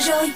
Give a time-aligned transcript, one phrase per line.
[0.00, 0.30] qua rồi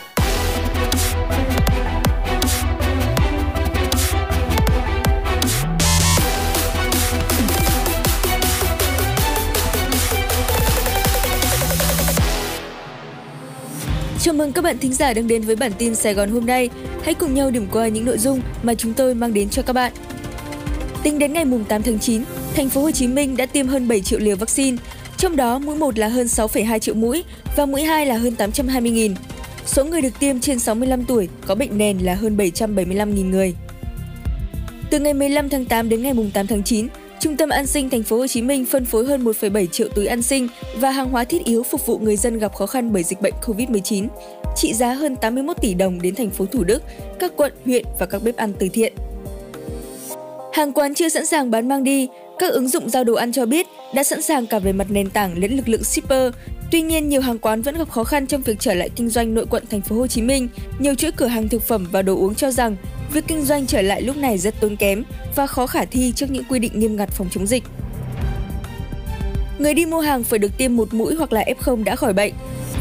[14.21, 16.71] Chào mừng các bạn thính giả đang đến với bản tin Sài Gòn hôm nay.
[17.03, 19.73] Hãy cùng nhau điểm qua những nội dung mà chúng tôi mang đến cho các
[19.73, 19.93] bạn.
[21.03, 22.25] Tính đến ngày 8 tháng 9,
[22.55, 24.77] thành phố Hồ Chí Minh đã tiêm hơn 7 triệu liều vaccine,
[25.17, 27.25] trong đó mũi 1 là hơn 6,2 triệu mũi
[27.57, 29.15] và mũi 2 là hơn 820.000.
[29.67, 33.55] Số người được tiêm trên 65 tuổi có bệnh nền là hơn 775.000 người.
[34.91, 36.89] Từ ngày 15 tháng 8 đến ngày 8 tháng 9,
[37.21, 40.07] Trung tâm An sinh thành phố Hồ Chí Minh phân phối hơn 1,7 triệu túi
[40.07, 43.03] an sinh và hàng hóa thiết yếu phục vụ người dân gặp khó khăn bởi
[43.03, 44.09] dịch bệnh COVID-19,
[44.57, 46.83] trị giá hơn 81 tỷ đồng đến thành phố Thủ Đức,
[47.19, 48.93] các quận, huyện và các bếp ăn từ thiện.
[50.53, 53.47] Hàng quán chưa sẵn sàng bán mang đi, các ứng dụng giao đồ ăn cho
[53.47, 56.33] biết đã sẵn sàng cả về mặt nền tảng lẫn lực lượng shipper.
[56.71, 59.35] Tuy nhiên, nhiều hàng quán vẫn gặp khó khăn trong việc trở lại kinh doanh
[59.35, 60.49] nội quận thành phố Hồ Chí Minh.
[60.79, 62.77] Nhiều chuỗi cửa hàng thực phẩm và đồ uống cho rằng
[63.13, 65.05] việc kinh doanh trở lại lúc này rất tốn kém
[65.37, 67.65] và khó khả thi trước những quy định nghiêm ngặt phòng chống dịch.
[69.59, 72.33] Người đi mua hàng phải được tiêm một mũi hoặc là F0 đã khỏi bệnh.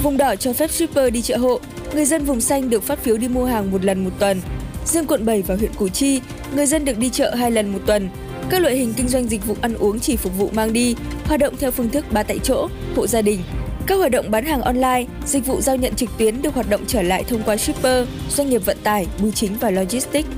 [0.03, 1.59] Vùng đỏ cho phép shipper đi chợ hộ,
[1.93, 4.41] người dân vùng xanh được phát phiếu đi mua hàng một lần một tuần.
[4.85, 6.21] Riêng quận 7 và huyện Củ Chi,
[6.55, 8.09] người dân được đi chợ hai lần một tuần.
[8.49, 11.39] Các loại hình kinh doanh dịch vụ ăn uống chỉ phục vụ mang đi, hoạt
[11.39, 13.39] động theo phương thức ba tại chỗ, hộ gia đình.
[13.87, 16.81] Các hoạt động bán hàng online, dịch vụ giao nhận trực tuyến được hoạt động
[16.87, 20.29] trở lại thông qua shipper, doanh nghiệp vận tải, bưu chính và logistics.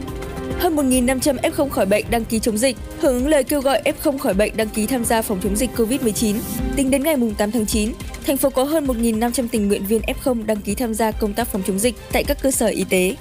[0.60, 4.18] Hơn 1.500 F0 khỏi bệnh đăng ký chống dịch, hưởng ứng lời kêu gọi F0
[4.18, 6.36] khỏi bệnh đăng ký tham gia phòng chống dịch COVID-19.
[6.76, 7.94] Tính đến ngày 8 tháng 9,
[8.26, 11.48] thành phố có hơn 1.500 tình nguyện viên F0 đăng ký tham gia công tác
[11.48, 13.16] phòng chống dịch tại các cơ sở y tế.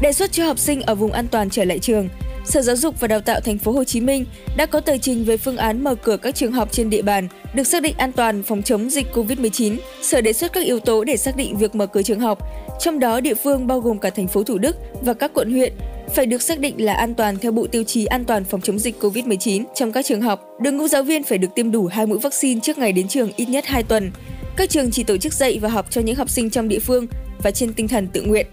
[0.00, 2.08] Đề xuất cho học sinh ở vùng an toàn trở lại trường,
[2.48, 4.24] Sở Giáo dục và Đào tạo Thành phố Hồ Chí Minh
[4.56, 7.28] đã có tờ trình về phương án mở cửa các trường học trên địa bàn
[7.54, 9.76] được xác định an toàn phòng chống dịch COVID-19.
[10.02, 12.38] Sở đề xuất các yếu tố để xác định việc mở cửa trường học,
[12.80, 15.72] trong đó địa phương bao gồm cả thành phố Thủ Đức và các quận huyện
[16.14, 18.78] phải được xác định là an toàn theo bộ tiêu chí an toàn phòng chống
[18.78, 20.44] dịch COVID-19 trong các trường học.
[20.60, 23.30] Đội ngũ giáo viên phải được tiêm đủ hai mũi vaccine trước ngày đến trường
[23.36, 24.10] ít nhất 2 tuần.
[24.56, 27.06] Các trường chỉ tổ chức dạy và học cho những học sinh trong địa phương
[27.42, 28.46] và trên tinh thần tự nguyện.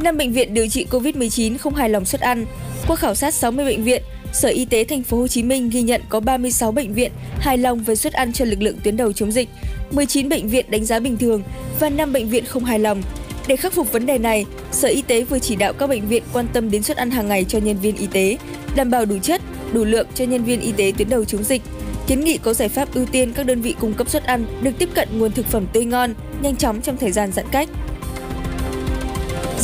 [0.00, 2.46] Năm bệnh viện điều trị COVID-19 không hài lòng suất ăn.
[2.86, 5.82] Qua khảo sát 60 bệnh viện, Sở Y tế Thành phố Hồ Chí Minh ghi
[5.82, 9.12] nhận có 36 bệnh viện hài lòng với suất ăn cho lực lượng tuyến đầu
[9.12, 9.48] chống dịch,
[9.90, 11.42] 19 bệnh viện đánh giá bình thường
[11.80, 13.02] và 5 bệnh viện không hài lòng.
[13.46, 16.22] Để khắc phục vấn đề này, Sở Y tế vừa chỉ đạo các bệnh viện
[16.32, 18.36] quan tâm đến suất ăn hàng ngày cho nhân viên y tế,
[18.76, 19.40] đảm bảo đủ chất,
[19.72, 21.62] đủ lượng cho nhân viên y tế tuyến đầu chống dịch.
[22.06, 24.70] Kiến nghị có giải pháp ưu tiên các đơn vị cung cấp suất ăn được
[24.78, 27.68] tiếp cận nguồn thực phẩm tươi ngon, nhanh chóng trong thời gian giãn cách.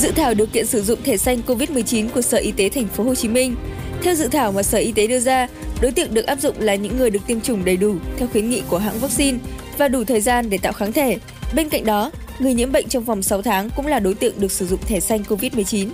[0.00, 3.04] Dự thảo điều kiện sử dụng thẻ xanh COVID-19 của Sở Y tế Thành phố
[3.04, 3.56] Hồ Chí Minh.
[4.02, 5.48] Theo dự thảo mà Sở Y tế đưa ra,
[5.80, 8.50] đối tượng được áp dụng là những người được tiêm chủng đầy đủ theo khuyến
[8.50, 9.38] nghị của hãng vaccine
[9.78, 11.18] và đủ thời gian để tạo kháng thể.
[11.54, 14.52] Bên cạnh đó, người nhiễm bệnh trong vòng 6 tháng cũng là đối tượng được
[14.52, 15.88] sử dụng thẻ xanh COVID-19.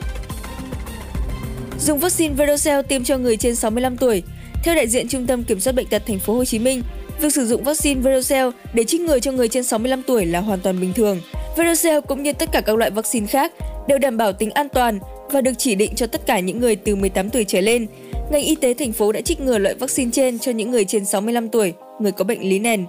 [1.81, 4.23] Dùng vaccine Verocell tiêm cho người trên 65 tuổi.
[4.65, 6.83] Theo đại diện Trung tâm Kiểm soát bệnh tật Thành phố Hồ Chí Minh,
[7.21, 10.61] việc sử dụng vaccine Verocell để trích ngừa cho người trên 65 tuổi là hoàn
[10.61, 11.21] toàn bình thường.
[11.57, 13.53] Verocell cũng như tất cả các loại vaccine khác
[13.89, 14.99] đều đảm bảo tính an toàn
[15.31, 17.87] và được chỉ định cho tất cả những người từ 18 tuổi trở lên.
[18.31, 21.05] Ngành y tế thành phố đã trích ngừa loại vaccine trên cho những người trên
[21.05, 22.85] 65 tuổi, người có bệnh lý nền.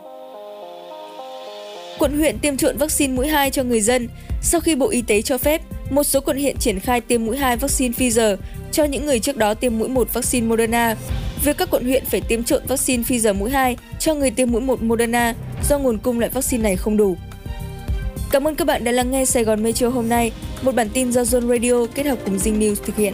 [1.99, 4.07] Quận huyện tiêm trộn vaccine mũi 2 cho người dân.
[4.43, 7.37] Sau khi Bộ Y tế cho phép, một số quận huyện triển khai tiêm mũi
[7.37, 8.35] 2 vaccine Pfizer
[8.71, 10.95] cho những người trước đó tiêm mũi 1 vaccine Moderna.
[11.43, 14.61] Việc các quận huyện phải tiêm trộn vaccine Pfizer mũi 2 cho người tiêm mũi
[14.61, 15.33] 1 Moderna
[15.69, 17.17] do nguồn cung loại vaccine này không đủ.
[18.31, 21.11] Cảm ơn các bạn đã lắng nghe Sài Gòn Metro hôm nay, một bản tin
[21.11, 23.13] do Zone Radio kết hợp cùng Zing News thực hiện.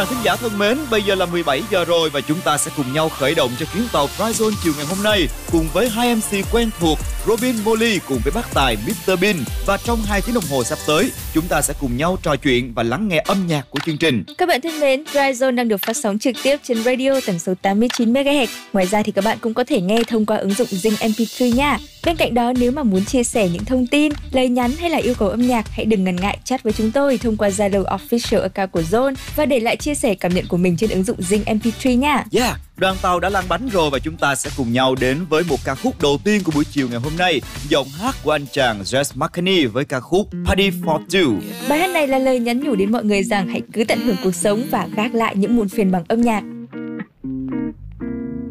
[0.00, 2.70] Bạn thính giả thân mến, bây giờ là 17 giờ rồi và chúng ta sẽ
[2.76, 6.14] cùng nhau khởi động cho chuyến tàu Fryzone chiều ngày hôm nay cùng với hai
[6.14, 9.36] MC quen thuộc Robin Molly cùng với bác tài Mr Bean
[9.66, 12.74] và trong hai tiếng đồng hồ sắp tới chúng ta sẽ cùng nhau trò chuyện
[12.74, 14.24] và lắng nghe âm nhạc của chương trình.
[14.38, 17.54] Các bạn thân mến, Dryzone đang được phát sóng trực tiếp trên radio tần số
[17.62, 18.46] 89 MHz.
[18.72, 21.54] Ngoài ra thì các bạn cũng có thể nghe thông qua ứng dụng Zing MP3
[21.54, 21.78] nha.
[22.04, 24.98] Bên cạnh đó nếu mà muốn chia sẻ những thông tin, lời nhắn hay là
[24.98, 27.84] yêu cầu âm nhạc, hãy đừng ngần ngại chat với chúng tôi thông qua Zalo
[27.84, 31.04] official account của Zone và để lại chia sẻ cảm nhận của mình trên ứng
[31.04, 32.24] dụng Zing MP3 nha.
[32.32, 35.44] Yeah, đoàn tàu đã lăn bánh rồi và chúng ta sẽ cùng nhau đến với
[35.48, 37.40] một ca khúc đầu tiên của buổi chiều ngày hôm nay.
[37.68, 41.40] Giọng hát của anh chàng Jess McCartney với ca khúc Party for Two.
[41.68, 44.16] Bài hát này là lời nhắn nhủ đến mọi người rằng hãy cứ tận hưởng
[44.24, 46.42] cuộc sống và gác lại những muộn phiền bằng âm nhạc.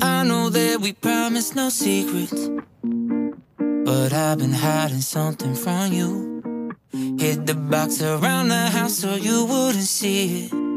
[0.01, 2.49] I know that we promised no secrets,
[3.85, 6.39] but I've been hiding something from you.
[7.19, 10.68] Hid the box around the house so you wouldn't see it.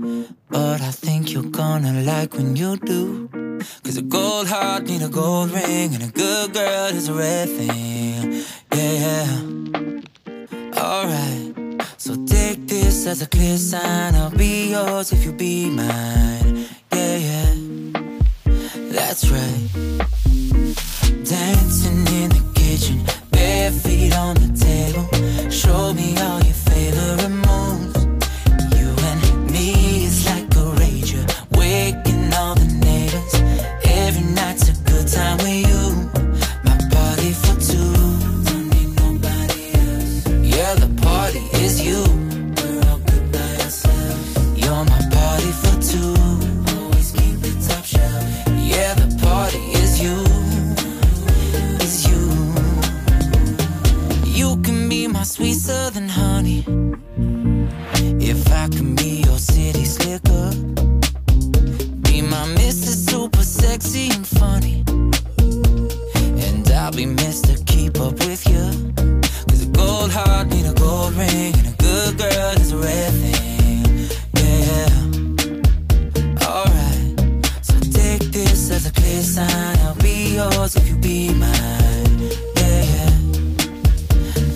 [0.00, 3.28] But I think you're gonna like when you do.
[3.82, 7.48] Cause a gold heart need a gold ring, and a good girl is a red
[7.48, 8.42] thing.
[8.72, 10.80] Yeah, yeah.
[10.80, 11.82] Alright.
[11.98, 14.14] So take this as a clear sign.
[14.14, 16.64] I'll be yours if you be mine.
[16.92, 17.54] Yeah, yeah.
[18.96, 19.68] That's right.
[21.24, 25.50] Dancing in the kitchen, bare feet on the table.
[25.50, 27.49] Show me all your favorite
[35.12, 35.84] time with you.
[36.62, 37.92] My party for two,
[38.46, 40.26] don't need nobody else.
[40.54, 42.02] Yeah, the party is you.
[42.56, 44.22] We're all good by ourselves.
[44.56, 46.14] You're my party for two.
[46.78, 48.22] Always keep it top shelf.
[48.72, 50.16] Yeah, the party is you.
[51.84, 52.22] Is you.
[54.38, 56.64] You can be my sweet southern honey.
[58.20, 60.50] If I can be your city slicker.
[62.06, 62.92] Be my Mr.
[63.10, 64.79] Super Sexy and funny.
[72.80, 73.84] Girl is a red thing.
[74.36, 74.88] Yeah.
[76.46, 77.20] Alright.
[77.62, 79.78] So take this as a clear sign.
[79.78, 82.30] I'll be yours if you be mine.
[82.56, 83.10] Yeah.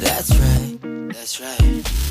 [0.00, 0.78] That's right.
[1.12, 2.03] That's right.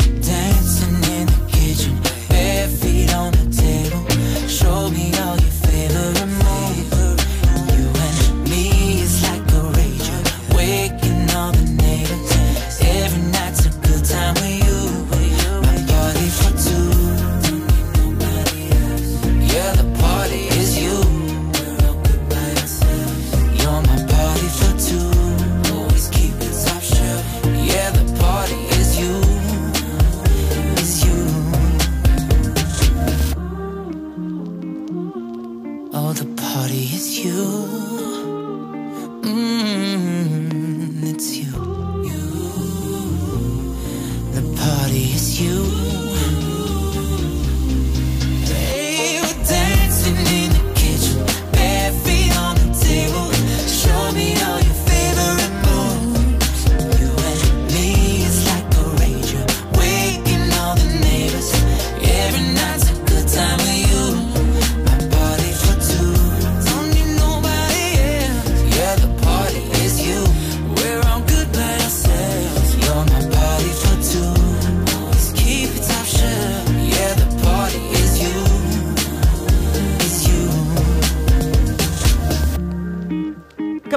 [45.14, 46.13] Is you.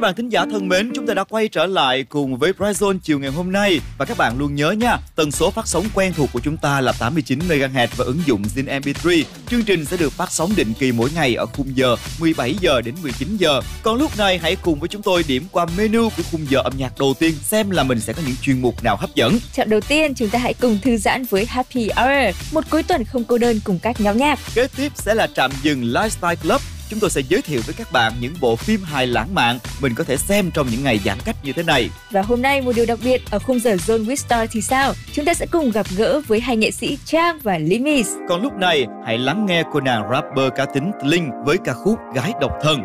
[0.07, 3.19] Bạn thính giả thân mến, chúng ta đã quay trở lại cùng với Bryzone chiều
[3.19, 6.31] ngày hôm nay và các bạn luôn nhớ nha, tần số phát sóng quen thuộc
[6.33, 9.25] của chúng ta là 89 MHz và ứng dụng Zin MP3.
[9.51, 12.81] Chương trình sẽ được phát sóng định kỳ mỗi ngày ở khung giờ 17 giờ
[12.81, 13.61] đến 19 giờ.
[13.83, 16.73] Còn lúc này hãy cùng với chúng tôi điểm qua menu của khung giờ âm
[16.77, 19.39] nhạc đầu tiên xem là mình sẽ có những chuyên mục nào hấp dẫn.
[19.53, 23.05] Chọn đầu tiên, chúng ta hãy cùng thư giãn với Happy Hour, một cuối tuần
[23.05, 24.39] không cô đơn cùng các nhóm nhạc.
[24.55, 26.61] Kế tiếp sẽ là trạm dừng Lifestyle Club.
[26.91, 29.95] Chúng tôi sẽ giới thiệu với các bạn những bộ phim hài lãng mạn mình
[29.95, 31.91] có thể xem trong những ngày giãn cách như thế này.
[32.11, 34.93] Và hôm nay một điều đặc biệt ở khung giờ Zone with Star thì sao?
[35.13, 38.09] Chúng ta sẽ cùng gặp gỡ với hai nghệ sĩ Trang và Limis.
[38.29, 41.99] Còn lúc này, hãy lắng nghe cô nàng rapper cá tính Linh với ca khúc
[42.15, 42.81] Gái độc thân.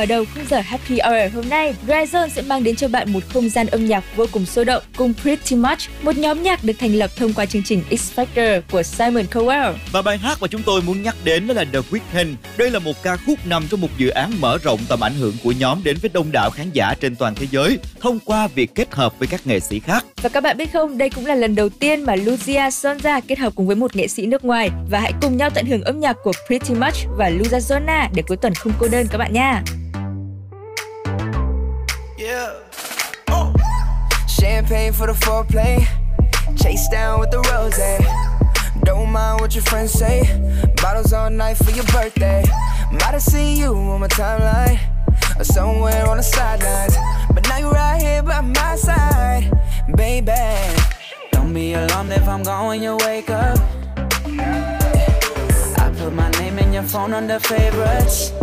[0.00, 3.20] Mở đầu khung giờ Happy Hour hôm nay, Dryzone sẽ mang đến cho bạn một
[3.28, 6.72] không gian âm nhạc vô cùng sôi động cùng Pretty Much, một nhóm nhạc được
[6.78, 9.72] thành lập thông qua chương trình X Factor của Simon Cowell.
[9.92, 12.34] Và bài hát mà chúng tôi muốn nhắc đến đó là The Weeknd.
[12.56, 15.34] Đây là một ca khúc nằm trong một dự án mở rộng tầm ảnh hưởng
[15.44, 18.74] của nhóm đến với đông đảo khán giả trên toàn thế giới thông qua việc
[18.74, 20.06] kết hợp với các nghệ sĩ khác.
[20.22, 23.38] Và các bạn biết không, đây cũng là lần đầu tiên mà Lucia Sonza kết
[23.38, 26.00] hợp cùng với một nghệ sĩ nước ngoài và hãy cùng nhau tận hưởng âm
[26.00, 29.62] nhạc của Pretty Much và Luzazona để cuối tuần không cô đơn các bạn nha.
[32.20, 32.52] Yeah.
[33.28, 33.50] Oh.
[34.28, 35.88] Champagne for the foreplay.
[36.54, 37.80] Chase down with the rose.
[38.84, 40.28] Don't mind what your friends say.
[40.82, 42.44] Bottles all night for your birthday.
[42.92, 44.78] Might have seen you on my timeline.
[45.38, 46.94] Or somewhere on the sidelines.
[47.32, 49.50] But now you're right here by my side.
[49.96, 50.76] Baby.
[51.32, 53.58] Don't be alarmed if I'm gone you wake up.
[55.78, 58.34] I put my name in your phone under favorites.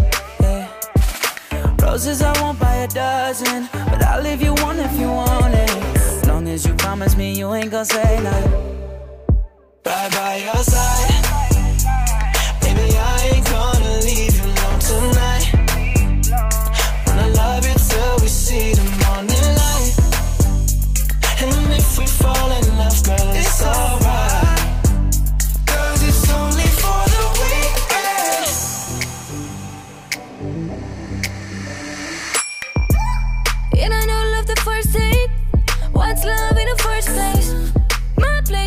[1.88, 6.28] Roses I won't buy a dozen, but I'll leave you one if you want it.
[6.28, 8.52] Long as you promise me you ain't gonna say nothing.
[9.86, 11.47] Right by your side,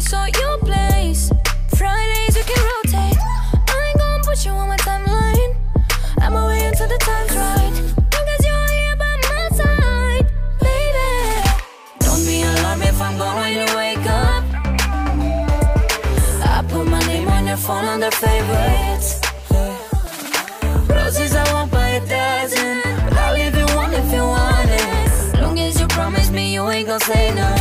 [0.01, 1.31] place your place?
[1.77, 3.19] Fridays we can rotate.
[3.69, 5.55] I ain't gonna put you on my timeline.
[6.21, 7.75] I'm away until the time's right.
[8.15, 10.27] Long as you're here by my side,
[10.61, 11.11] baby.
[12.01, 14.45] Don't be alarmed if I'm when you wake up.
[16.55, 19.21] I put my name on your phone under favorites.
[20.89, 25.41] Roses I won't buy a dozen, but I'll leave you one if you want it.
[25.41, 27.60] Long as you promise me you ain't gon' say none.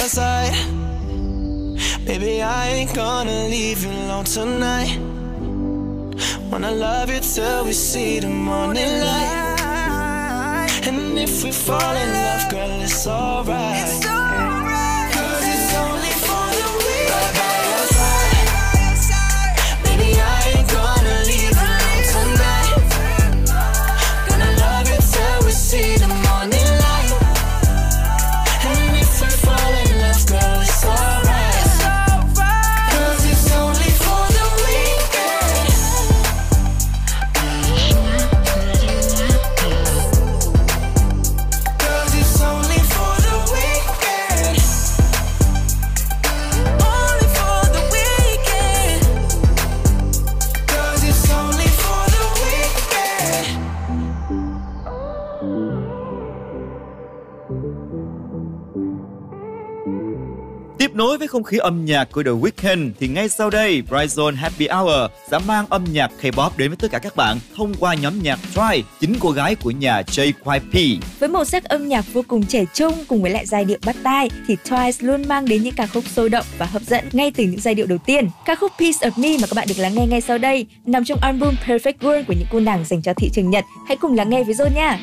[0.00, 0.54] Your side.
[2.06, 4.98] Baby, I ain't gonna leave you alone tonight.
[6.50, 10.80] Wanna love you till we see the morning light.
[10.88, 14.09] And if we fall in love, girl, it's alright.
[61.30, 65.38] Không khí âm nhạc của The Weeknd thì ngay sau đây Bryson Happy Hour sẽ
[65.46, 68.82] mang âm nhạc K-pop đến với tất cả các bạn thông qua nhóm nhạc Try,
[69.00, 70.98] chính cô gái của nhà JYP.
[71.18, 73.96] Với màu sắc âm nhạc vô cùng trẻ trung cùng với lại giai điệu bắt
[74.02, 77.30] tai thì Twice luôn mang đến những ca khúc sôi động và hấp dẫn ngay
[77.30, 78.28] từ những giai điệu đầu tiên.
[78.44, 81.04] Ca khúc Piece of Me mà các bạn được lắng nghe ngay sau đây nằm
[81.04, 83.64] trong album Perfect World của những cô nàng dành cho thị trường Nhật.
[83.88, 84.98] Hãy cùng lắng nghe với John nha.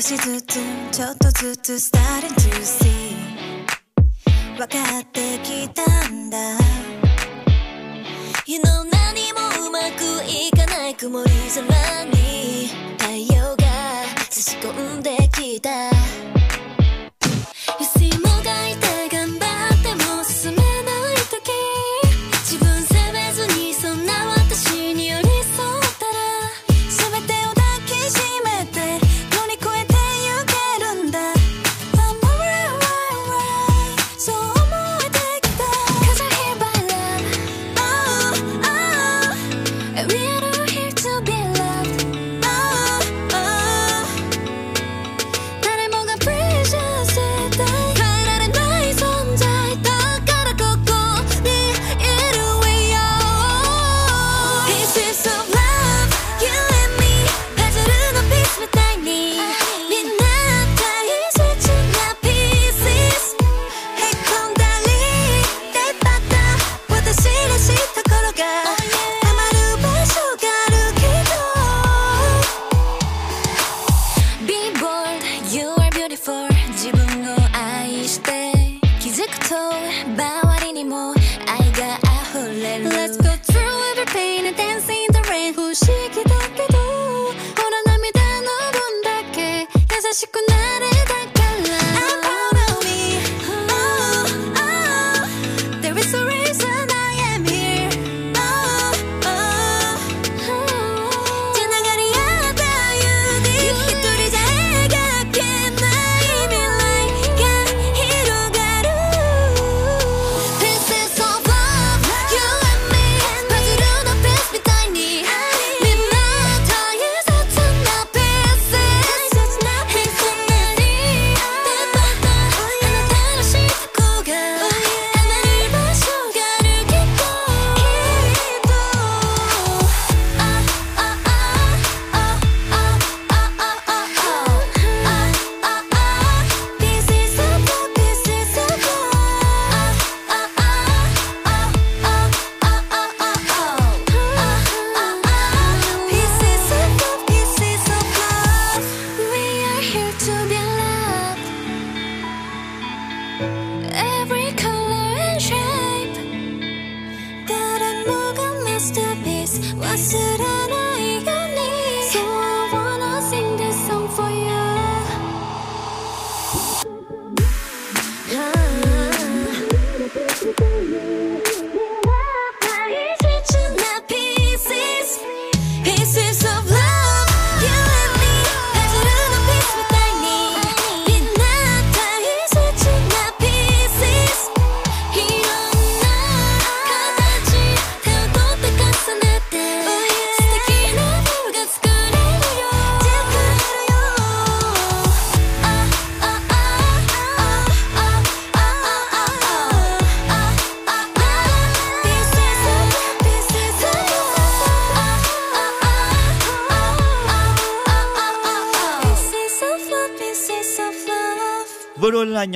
[0.00, 0.58] 少しずつ
[0.92, 3.14] ちょっとずつ starting to see
[4.56, 6.38] 分かってきたんだ。
[8.46, 12.68] You know 何もうまくいかない曇り空に。
[12.96, 13.66] 太陽が
[14.30, 15.89] 差し込んできた。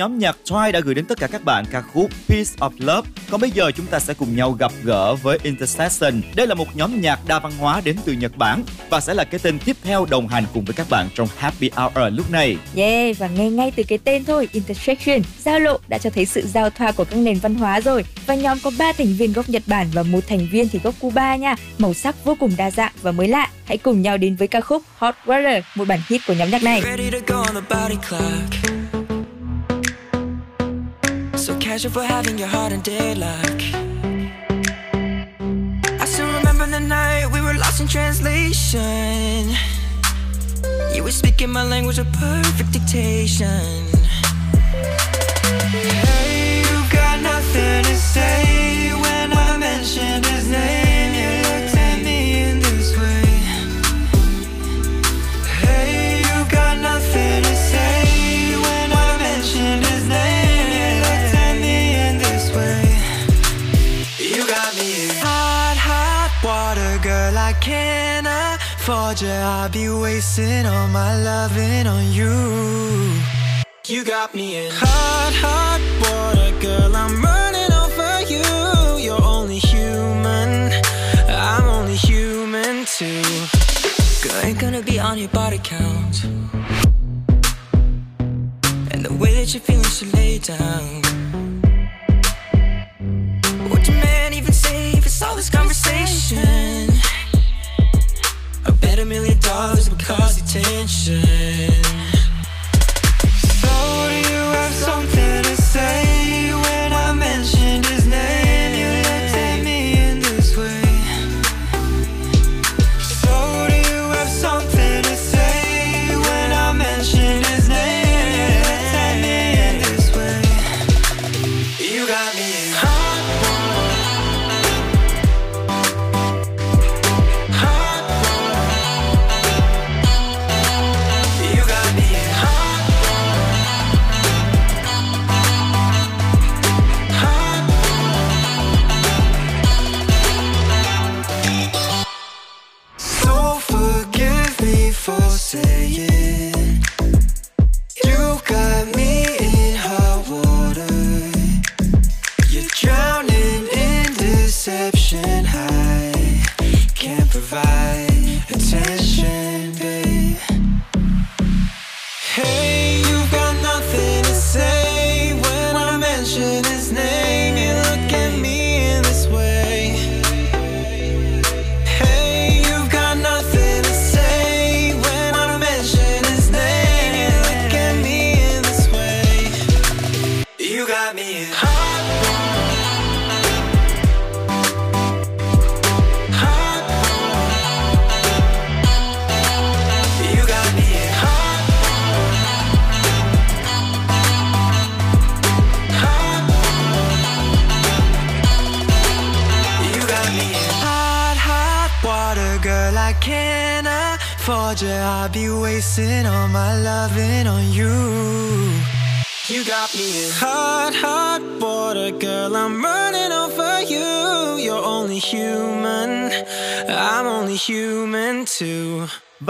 [0.05, 3.09] Nhóm nhạc Twice đã gửi đến tất cả các bạn ca khúc Piece of Love.
[3.29, 6.21] Còn bây giờ chúng ta sẽ cùng nhau gặp gỡ với Intersection.
[6.35, 9.23] Đây là một nhóm nhạc đa văn hóa đến từ Nhật Bản và sẽ là
[9.23, 12.57] cái tên tiếp theo đồng hành cùng với các bạn trong Happy Hour lúc này.
[12.75, 16.41] Yeah, và nghe ngay từ cái tên thôi, Intersection, giao lộ đã cho thấy sự
[16.41, 18.05] giao thoa của các nền văn hóa rồi.
[18.25, 20.95] Và nhóm có 3 thành viên gốc Nhật Bản và một thành viên thì gốc
[20.99, 21.55] Cuba nha.
[21.77, 23.49] Màu sắc vô cùng đa dạng và mới lạ.
[23.65, 26.63] Hãy cùng nhau đến với ca khúc Hot Water, một bản hit của nhóm nhạc
[26.63, 26.81] này.
[26.81, 28.84] Ready to go on the body clock.
[31.65, 33.73] Casual for having your heart in daylight.
[35.99, 39.49] I still remember the night we were lost in translation.
[40.93, 43.81] You were speaking my language of perfect dictation.
[45.73, 48.64] Hey, you got nothing to say
[69.07, 73.21] I'd be wasting all my loving on you.
[73.85, 78.97] You got me in hot, hot water, girl, I'm running over you.
[78.97, 80.71] You're only human,
[81.29, 83.21] I'm only human too.
[84.23, 86.23] Girl, ain't gonna be on your body count.
[88.91, 91.03] And the way that you're feeling, so lay down.
[93.69, 96.94] Would your man even say if it's all this conversation?
[98.65, 102.14] I bet a million dollars because attention.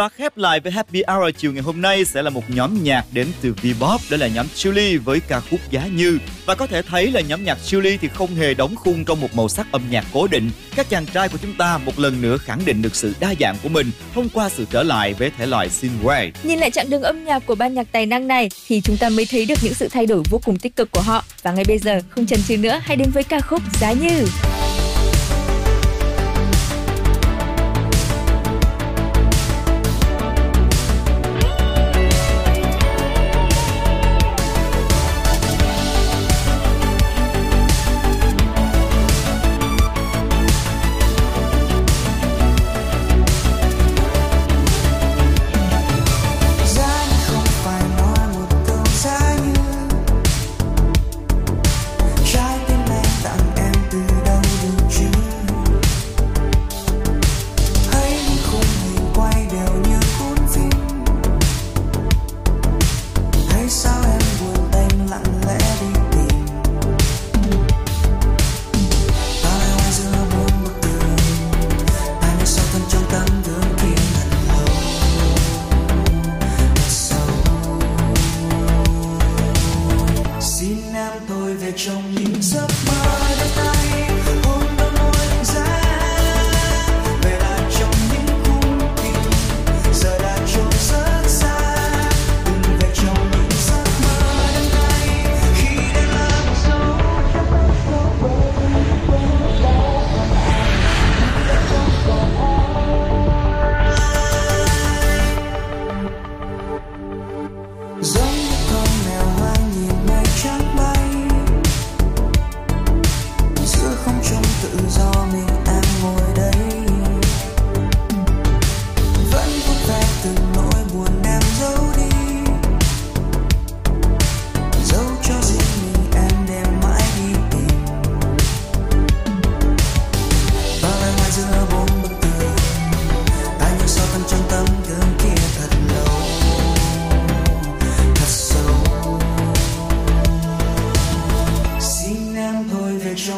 [0.06, 3.06] Và khép lại với Happy Hour chiều ngày hôm nay sẽ là một nhóm nhạc
[3.12, 6.20] đến từ V-pop, đó là nhóm Chillies với ca khúc Giá Như.
[6.46, 9.36] Và có thể thấy là nhóm nhạc Chillies thì không hề đóng khung trong một
[9.36, 10.52] màu sắc âm nhạc cố định.
[10.76, 13.56] Các chàng trai của chúng ta một lần nữa khẳng định được sự đa dạng
[13.64, 16.32] của mình thông qua sự trở lại với thể loại synthwave.
[16.44, 19.10] Nhìn lại chặng đường âm nhạc của ban nhạc tài năng này thì chúng ta
[19.10, 21.24] mới thấy được những sự thay đổi vô cùng tích cực của họ.
[21.44, 24.26] Và ngay bây giờ, không chần chừ nữa, hãy đến với ca khúc Giá Như.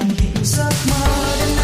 [0.08, 1.57] thành hiện giấc mơ đêm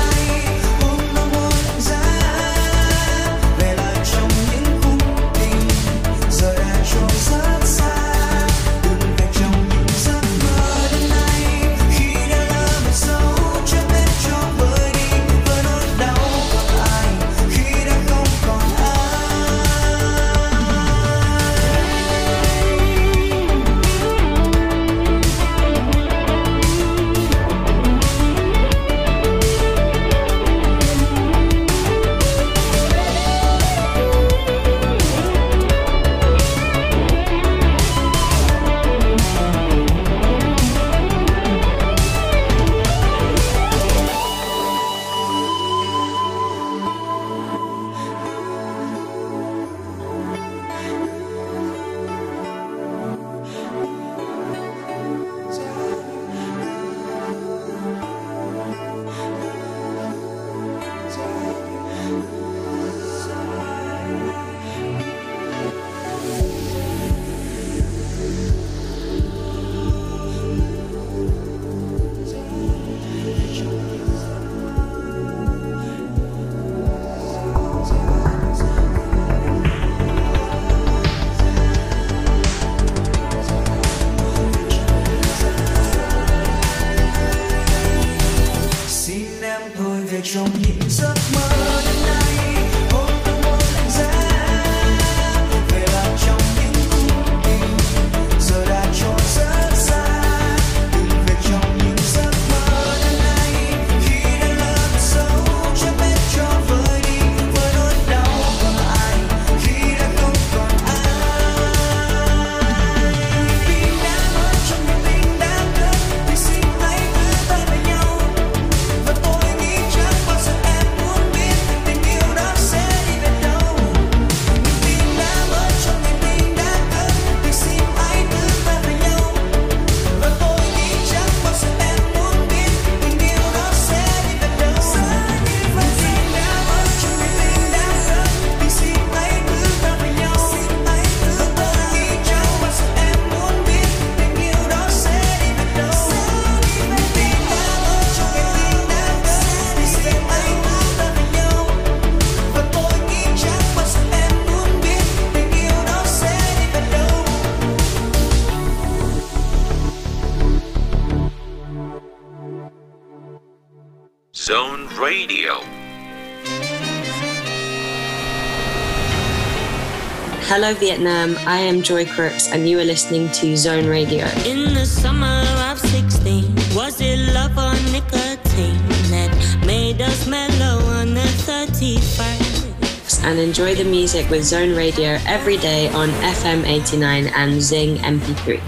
[170.63, 171.35] Hello, Vietnam.
[171.45, 174.23] I am Joy Crooks, and you are listening to Zone Radio.
[174.45, 178.79] In the summer of 16, was it love or nicotine
[179.11, 179.35] that
[179.67, 183.25] made us mellow on the 31st?
[183.25, 186.07] And enjoy the music with Zone Radio every day on
[186.39, 188.59] FM 89 and Zing MP3.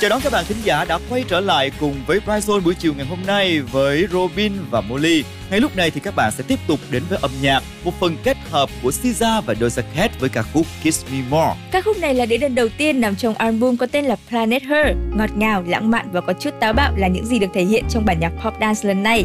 [0.00, 2.94] Chào đón các bạn khán giả đã quay trở lại cùng với Brightson buổi chiều
[2.94, 5.24] ngày hôm nay với Robin và Molly.
[5.50, 8.16] Ngay lúc này thì các bạn sẽ tiếp tục đến với âm nhạc, một phần
[8.24, 11.54] kết hợp của SZA và Doja Cat với ca khúc Kiss Me More.
[11.70, 14.62] Ca khúc này là đĩa đơn đầu tiên nằm trong album có tên là Planet
[14.62, 14.96] Her.
[15.16, 17.84] Ngọt ngào, lãng mạn và có chút táo bạo là những gì được thể hiện
[17.90, 19.24] trong bản nhạc pop dance lần này.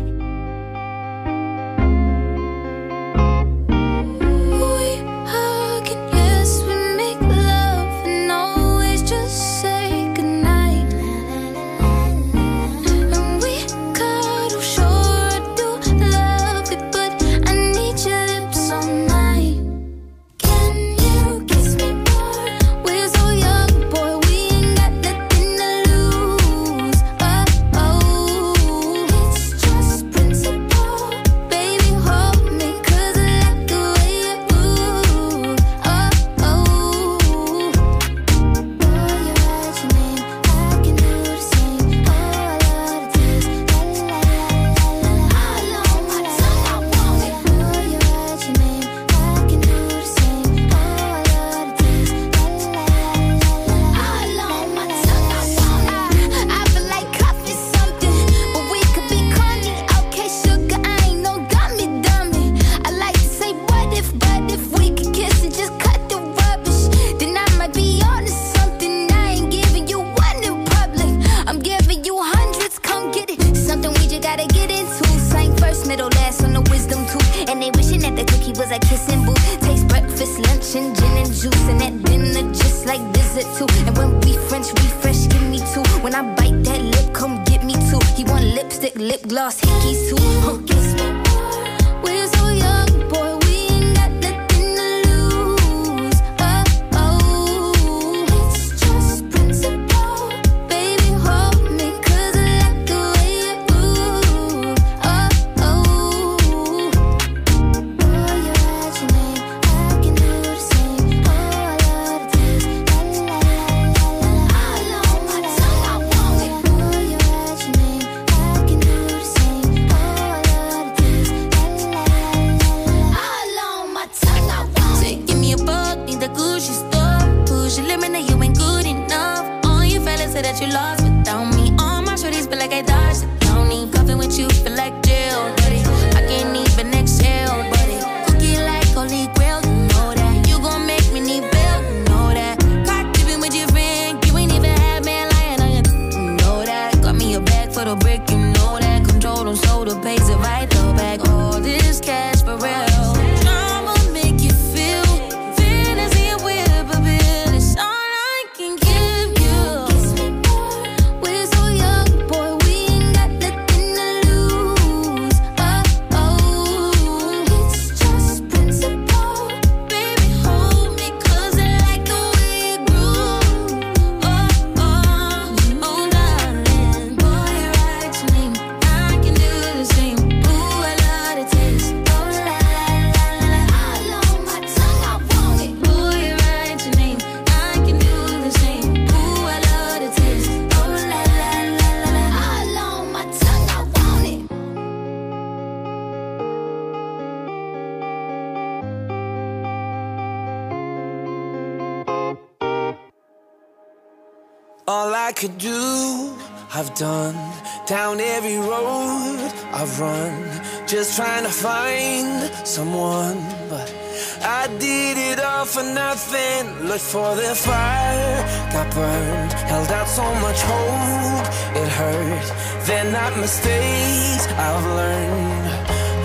[223.25, 225.65] My mistakes I've learned.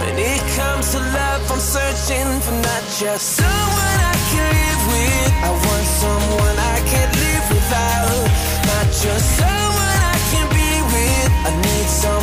[0.00, 5.32] When it comes to love, I'm searching for not just someone I can live with.
[5.48, 8.20] I want someone I can't live without.
[8.68, 11.30] Not just someone I can be with.
[11.48, 12.19] I need someone.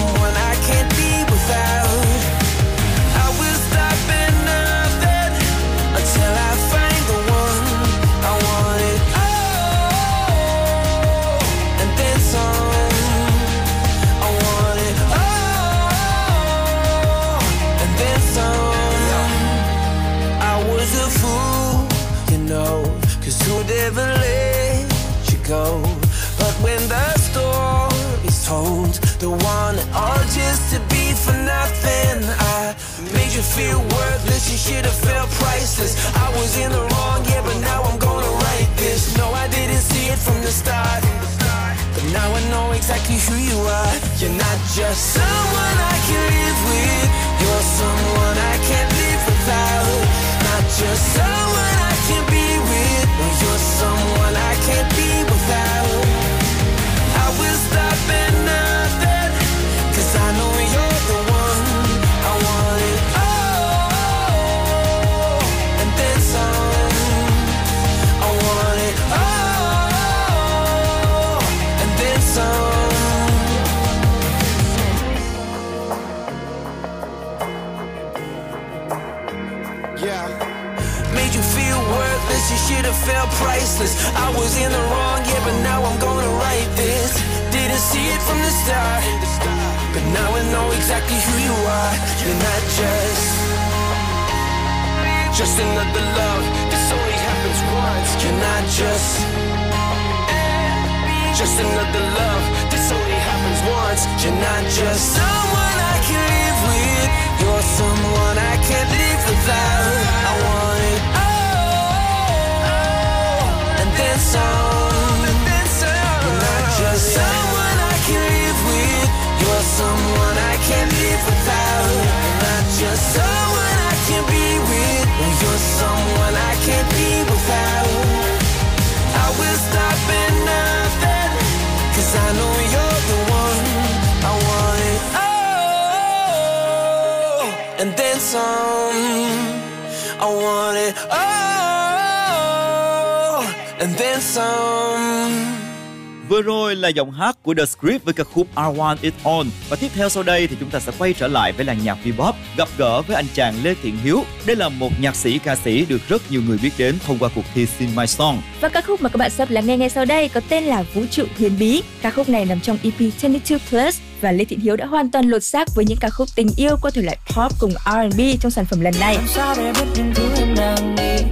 [146.97, 149.47] giọng hát của The Script với ca khúc I Want It On.
[149.69, 151.97] Và tiếp theo sau đây thì chúng ta sẽ quay trở lại với làng nhạc
[152.05, 154.23] bebop, gặp gỡ với anh chàng Lê Thiện Hiếu.
[154.45, 157.29] Đây là một nhạc sĩ ca sĩ được rất nhiều người biết đến thông qua
[157.35, 158.41] cuộc thi Sing My Song.
[158.61, 160.83] Và ca khúc mà các bạn sắp lắng nghe ngay sau đây có tên là
[160.93, 161.83] Vũ trụ huyền bí.
[162.01, 165.29] Ca khúc này nằm trong EP 22 Plus và Lê Thiện Hiếu đã hoàn toàn
[165.29, 168.51] lột xác với những ca khúc tình yêu qua thể loại pop cùng R&B trong
[168.51, 169.15] sản phẩm lần này.
[169.15, 171.23] Làm sao để biết những thứ em đang nghĩ?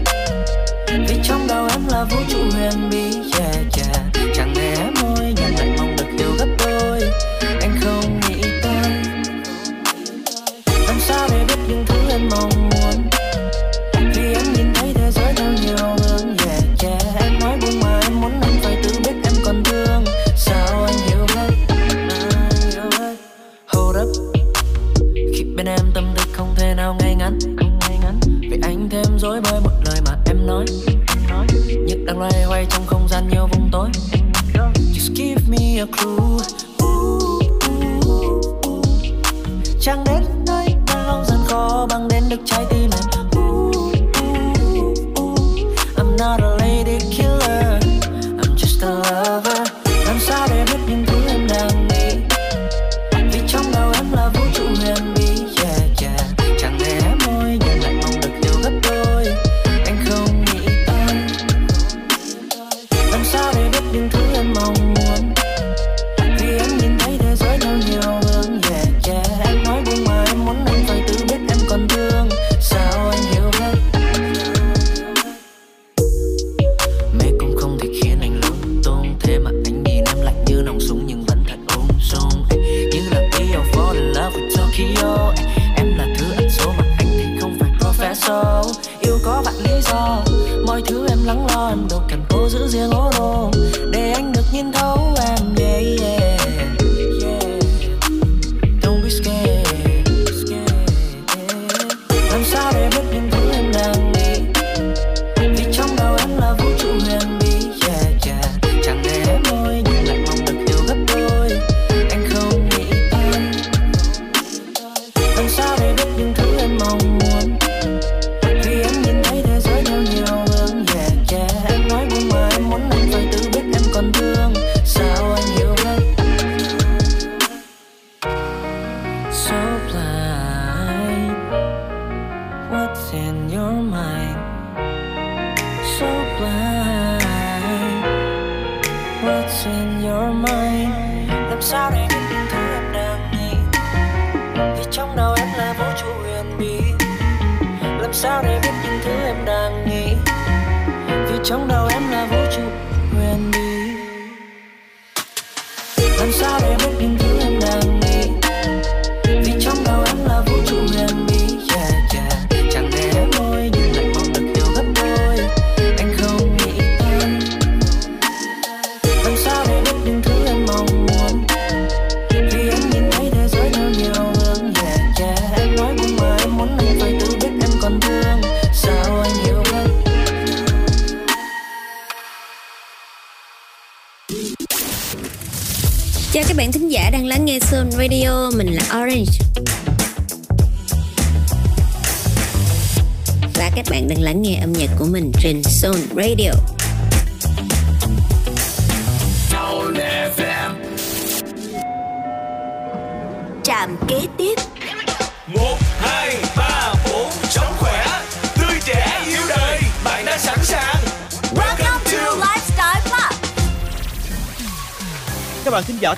[1.07, 3.03] Vì trong đầu em là vũ trụ huyền bí,
[3.39, 4.33] yeah, yeah.
[4.35, 4.94] chẳng hề em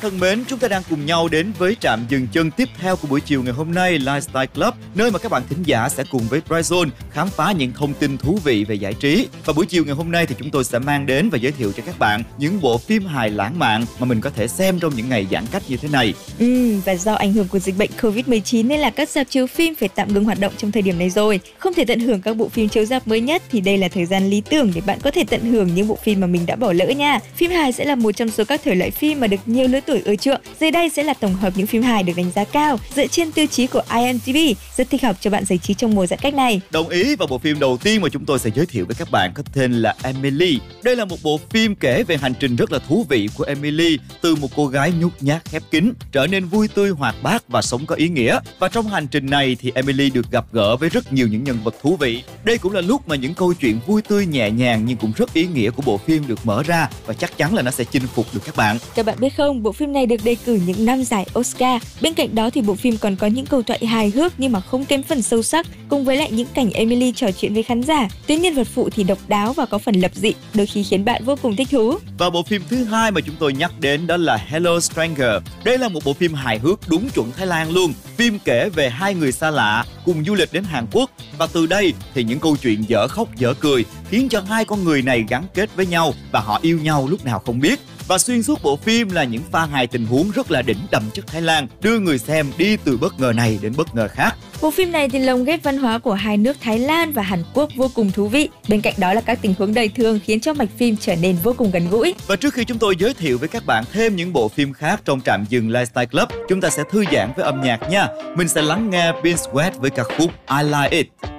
[0.10, 3.08] thân mến, chúng ta đang cùng nhau đến với trạm dừng chân tiếp theo của
[3.08, 6.22] buổi chiều ngày hôm nay Lifestyle Club, nơi mà các bạn thính giả sẽ cùng
[6.30, 9.28] với Bryzone khám phá những thông tin thú vị về giải trí.
[9.46, 11.72] Và buổi chiều ngày hôm nay thì chúng tôi sẽ mang đến và giới thiệu
[11.78, 14.96] cho các bạn những bộ phim hài lãng mạn mà mình có thể xem trong
[14.96, 16.14] những ngày giãn cách như thế này.
[16.40, 19.76] Ừ, và do ảnh hưởng của dịch bệnh Covid-19 nên là các dạp chiếu phim
[19.76, 21.40] phải tạm ngừng hoạt động trong thời điểm này rồi.
[21.58, 24.06] Không thể tận hưởng các bộ phim chiếu rạp mới nhất thì đây là thời
[24.06, 26.56] gian lý tưởng để bạn có thể tận hưởng những bộ phim mà mình đã
[26.56, 27.20] bỏ lỡ nha.
[27.36, 29.80] Phim hài sẽ là một trong số các thể loại phim mà được nhiều lứa
[29.86, 30.42] tuổi ưa chuộng.
[30.60, 33.32] Dưới đây sẽ là tổng hợp những phim hài được đánh giá cao dựa trên
[33.32, 34.38] tiêu chí của IMDb,
[34.78, 36.62] rất thích hợp cho bạn giải trí trong mùa giãn cách này.
[36.72, 39.12] Đồng ý và bộ phim đầu tiên mà chúng tôi sẽ giới thiệu với các
[39.12, 40.60] bạn có tên là Emily.
[40.84, 43.98] Đây là một bộ phim kể về hành trình rất là thú vị của Emily
[44.22, 47.62] từ một cô gái nhút nhát khép kín trở nên vui tươi hoạt bát và
[47.62, 48.40] sống có ý nghĩa.
[48.60, 51.58] Và trong hành trình này thì Emily được gặp gỡ với rất nhiều những nhân
[51.64, 52.24] vật thú vị.
[52.44, 55.34] Đây cũng là lúc mà những câu chuyện vui tươi nhẹ nhàng nhưng cũng rất
[55.34, 58.08] ý nghĩa của bộ phim được mở ra và chắc chắn là nó sẽ chinh
[58.08, 58.78] phục được các bạn.
[58.96, 61.82] Các bạn biết không, bộ phim này được đề cử những năm giải Oscar.
[62.02, 64.60] Bên cạnh đó thì bộ phim còn có những câu thoại hài hước nhưng mà
[64.72, 67.84] không kém phần sâu sắc, cùng với lại những cảnh Emily trò chuyện với khán
[67.84, 68.08] giả.
[68.28, 71.06] Tuyến nhân vật phụ thì độc đáo và có phần lập dị, đôi khi khiến
[71.06, 71.94] bạn vô cùng thích thú.
[72.18, 75.32] Và bộ phim thứ hai mà chúng tôi nhắc đến đó là Hello Stranger.
[75.64, 77.94] Đây là một bộ phim hài hước đúng chuẩn Thái Lan luôn.
[78.18, 81.66] Phim kể về hai người xa lạ cùng du lịch đến Hàn Quốc và từ
[81.66, 85.26] đây thì những câu chuyện dở khóc dở cười khiến cho hai con người này
[85.30, 87.80] gắn kết với nhau và họ yêu nhau lúc nào không biết.
[88.08, 91.04] Và xuyên suốt bộ phim là những pha hài tình huống rất là đỉnh đậm
[91.14, 94.36] chất Thái Lan, đưa người xem đi từ bất ngờ này đến bất ngờ khác.
[94.62, 97.44] Bộ phim này thì lồng ghép văn hóa của hai nước Thái Lan và Hàn
[97.54, 98.50] Quốc vô cùng thú vị.
[98.68, 101.36] Bên cạnh đó là các tình huống đời thường khiến cho mạch phim trở nên
[101.44, 102.14] vô cùng gần gũi.
[102.28, 105.02] Và trước khi chúng tôi giới thiệu với các bạn thêm những bộ phim khác
[105.06, 108.08] trong trạm dừng Lifestyle Club, chúng ta sẽ thư giãn với âm nhạc nha.
[108.36, 111.37] Mình sẽ lắng nghe Prince West với ca khúc I Like It.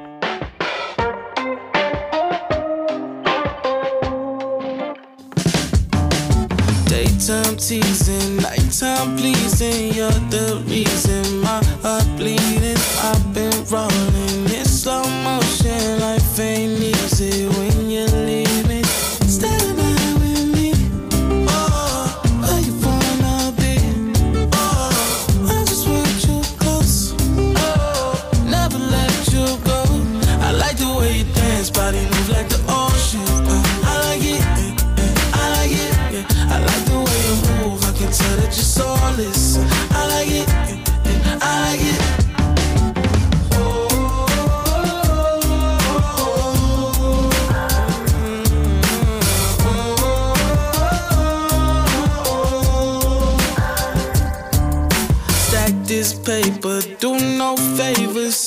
[7.18, 9.92] Daytime teasing, nighttime pleasing.
[9.92, 12.78] You're the reason my heart bleeding.
[13.02, 15.98] I've been rolling in slow motion.
[15.98, 17.48] Life ain't easy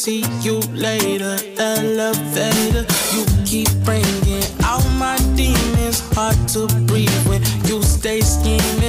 [0.01, 2.87] See you later, elevator.
[3.13, 5.99] You keep bringing out my demons.
[6.15, 8.80] Hard to breathe when you stay scheming.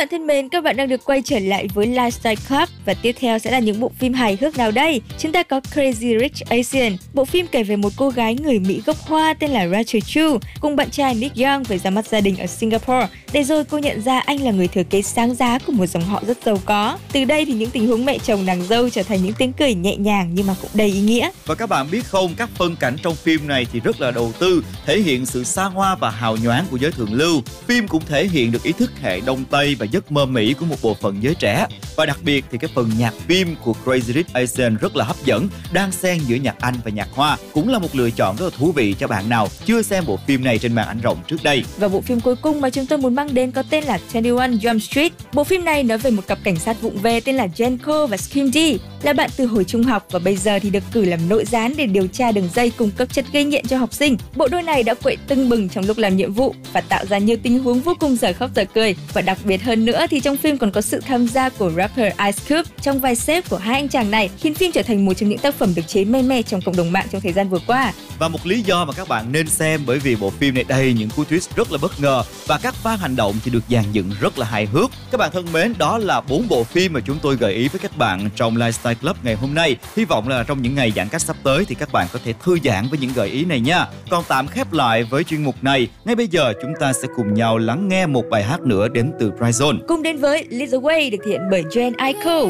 [0.00, 3.16] Bạn thân mến, các bạn đang được quay trở lại với Lifestyle Club và tiếp
[3.20, 5.00] theo sẽ là những bộ phim hài hước nào đây?
[5.18, 8.82] Chúng ta có Crazy Rich Asian, bộ phim kể về một cô gái người Mỹ
[8.86, 12.20] gốc Hoa tên là Rachel Chu cùng bạn trai Nick Young phải ra mắt gia
[12.20, 13.08] đình ở Singapore.
[13.32, 16.02] Để rồi cô nhận ra anh là người thừa kế sáng giá của một dòng
[16.02, 16.98] họ rất giàu có.
[17.12, 19.74] Từ đây thì những tình huống mẹ chồng nàng dâu trở thành những tiếng cười
[19.74, 21.30] nhẹ nhàng nhưng mà cũng đầy ý nghĩa.
[21.46, 24.32] Và các bạn biết không, các phân cảnh trong phim này thì rất là đầu
[24.38, 27.42] tư, thể hiện sự xa hoa và hào nhoáng của giới thượng lưu.
[27.66, 30.66] Phim cũng thể hiện được ý thức hệ Đông Tây và giấc mơ Mỹ của
[30.66, 31.66] một bộ phận giới trẻ.
[31.96, 35.16] Và đặc biệt thì cái phần nhạc phim của Crazy Rich Asian rất là hấp
[35.24, 38.44] dẫn, đang xen giữa nhạc Anh và nhạc Hoa, cũng là một lựa chọn rất
[38.44, 41.18] là thú vị cho bạn nào chưa xem bộ phim này trên màn ảnh rộng
[41.26, 41.64] trước đây.
[41.78, 44.50] Và bộ phim cuối cùng mà chúng tôi muốn mang đến có tên là 21
[44.50, 45.12] Jump Street.
[45.32, 48.16] Bộ phim này nói về một cặp cảnh sát vụng về tên là Jenko và
[48.30, 48.58] Kim D,
[49.02, 51.74] là bạn từ hồi trung học và bây giờ thì được cử làm nội gián
[51.76, 54.16] để điều tra đường dây cung cấp chất gây nghiện cho học sinh.
[54.36, 57.18] Bộ đôi này đã quậy tưng bừng trong lúc làm nhiệm vụ và tạo ra
[57.18, 58.96] nhiều tình huống vô cùng dở khóc dở cười.
[59.12, 62.12] Và đặc biệt hơn nữa thì trong phim còn có sự tham gia của rapper
[62.26, 65.14] Ice Cube trong vai sếp của hai anh chàng này, khiến phim trở thành một
[65.14, 67.48] trong những tác phẩm được chế mê mê trong cộng đồng mạng trong thời gian
[67.48, 67.92] vừa qua.
[68.18, 70.92] Và một lý do mà các bạn nên xem bởi vì bộ phim này đầy
[70.92, 73.84] những cú twist rất là bất ngờ và các pha hành động thì được dàn
[73.92, 74.90] dựng rất là hài hước.
[75.10, 77.78] Các bạn thân mến, đó là bốn bộ phim mà chúng tôi gợi ý với
[77.78, 79.76] các bạn trong Lifestyle Club ngày hôm nay.
[79.96, 82.34] Hy vọng là trong những ngày giãn cách sắp tới thì các bạn có thể
[82.44, 83.86] thư giãn với những gợi ý này nha.
[84.10, 87.34] Còn tạm khép lại với chuyên mục này, ngay bây giờ chúng ta sẽ cùng
[87.34, 89.78] nhau lắng nghe một bài hát nữa đến từ Prizone.
[89.88, 92.49] Cùng đến với Little Way được thể hiện bởi Jen Aiko.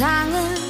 [0.00, 0.69] 세상은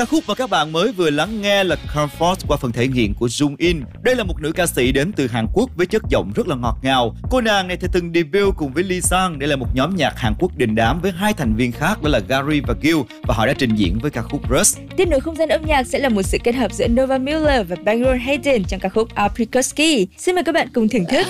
[0.00, 3.14] Ca khúc mà các bạn mới vừa lắng nghe là Comfort qua phần thể hiện
[3.14, 3.82] của Jung In.
[4.02, 6.56] Đây là một nữ ca sĩ đến từ Hàn Quốc với chất giọng rất là
[6.56, 7.14] ngọt ngào.
[7.30, 9.38] Cô nàng này thì từng debut cùng với Lee Sang.
[9.38, 12.10] Đây là một nhóm nhạc Hàn Quốc đình đám với hai thành viên khác đó
[12.10, 12.96] là Gary và Gil
[13.28, 14.78] và họ đã trình diễn với ca khúc Rush.
[14.96, 17.66] Tiếp nối không gian âm nhạc sẽ là một sự kết hợp giữa Nova Miller
[17.68, 20.06] và Bangor Hayden trong ca khúc Apricot Ski.
[20.18, 21.26] Xin mời các bạn cùng thưởng thức.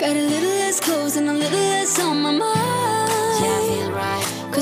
[0.00, 1.61] Got a little less clothes and a little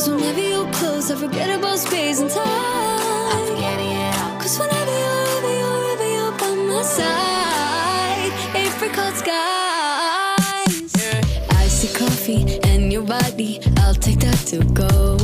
[0.00, 2.46] Cause whenever you're close, I forget about space and time.
[2.46, 4.40] I forget it.
[4.40, 10.96] Cause whenever you're, ever you're, ever you're by my side, apricot skies.
[11.50, 15.18] Icy coffee and your body, I'll take that to go.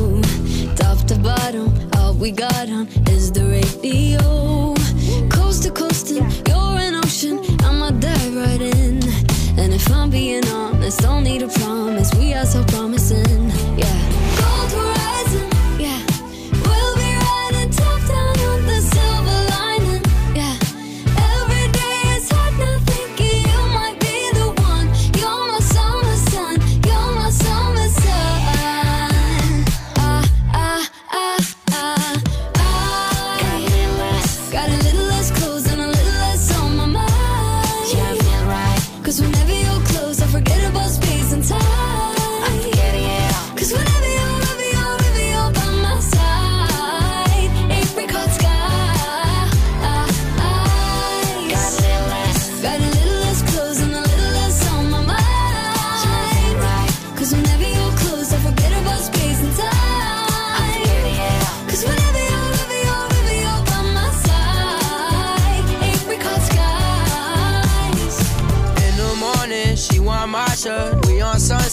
[0.75, 4.75] Top to bottom, all we got on is the radio.
[5.27, 9.01] Coast to coast, and you're an ocean, I'ma dive right in.
[9.57, 12.13] And if I'm being honest, don't need a promise.
[12.13, 12.63] We are so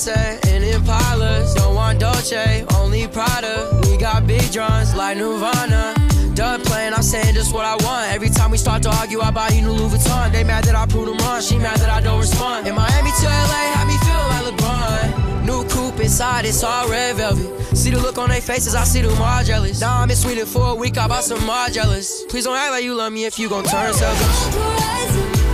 [0.05, 1.55] sunset in Impalas.
[1.55, 3.81] Don't want Dolce, only Prada.
[3.85, 5.95] We got big drums like Nirvana.
[6.35, 8.13] Done playing, I'm saying just what I want.
[8.13, 10.33] Every time we start to argue, I buy you new Louis Vuitton.
[10.33, 11.41] They mad that I prove them wrong.
[11.41, 12.67] She mad that I don't respond.
[12.67, 15.47] In Miami to LA, had me feel like LeBron.
[15.47, 17.77] New coupe inside, it's all red velvet.
[17.77, 19.81] See the look on their faces, I see them all jealous.
[19.81, 22.25] Now I'm in Sweden for a week, I bought some more jealous.
[22.29, 24.39] Please don't act like you love me if you gon' turn selfish.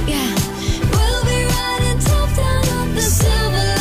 [0.09, 0.35] Yeah,
[0.93, 3.80] we'll be riding top down on the silver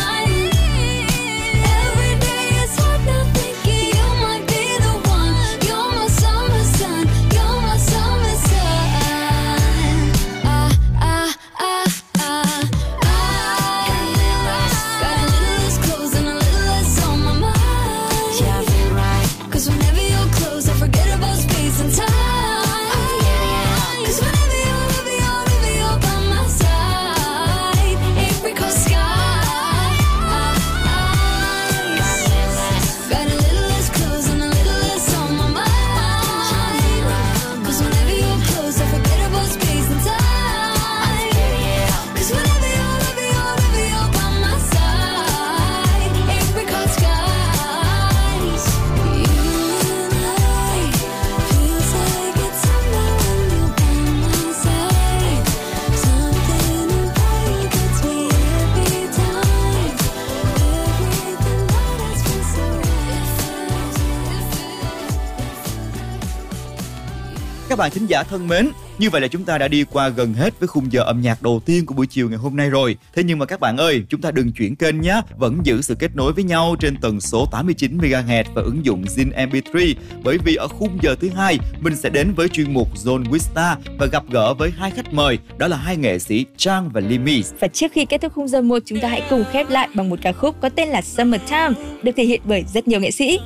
[67.80, 68.70] bạn thính giả thân mến,
[69.00, 71.42] như vậy là chúng ta đã đi qua gần hết với khung giờ âm nhạc
[71.42, 72.98] đầu tiên của buổi chiều ngày hôm nay rồi.
[73.16, 75.96] Thế nhưng mà các bạn ơi, chúng ta đừng chuyển kênh nhé, vẫn giữ sự
[75.96, 80.38] kết nối với nhau trên tần số 89 MHz và ứng dụng Zin MP3 bởi
[80.38, 84.06] vì ở khung giờ thứ hai mình sẽ đến với chuyên mục Zone Wista và
[84.06, 87.44] gặp gỡ với hai khách mời, đó là hai nghệ sĩ Trang và Limi.
[87.60, 90.10] Và trước khi kết thúc khung giờ 1, chúng ta hãy cùng khép lại bằng
[90.10, 91.74] một ca khúc có tên là Summertime,
[92.04, 93.40] được thể hiện bởi rất nhiều nghệ sĩ.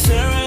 [0.00, 0.39] Sarah.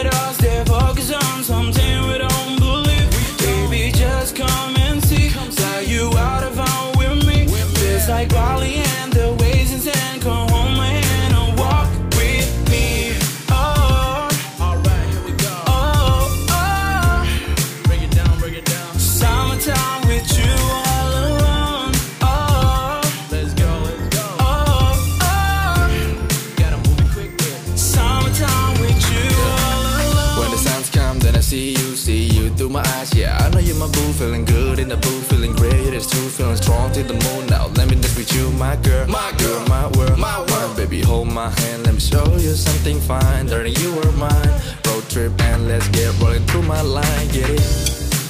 [38.57, 40.77] My girl, my girl, my world, my world.
[40.77, 43.47] Baby, hold my hand, let me show you something fine.
[43.47, 44.61] Darling, you were mine.
[44.85, 47.27] Road trip and let's get rolling through my line.
[47.29, 47.61] Get it?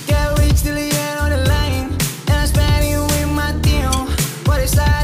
[0.08, 1.92] Get rich till the end on the line.
[2.28, 3.92] And I'm spending with my team.
[4.46, 5.03] But it's sliding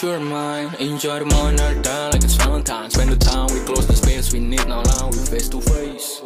[0.00, 0.80] I know that.
[0.80, 2.94] Enjoy the moment time like it's Valentine's.
[2.94, 4.32] Spend the time, we close the space.
[4.32, 6.20] We need no line, we face to face.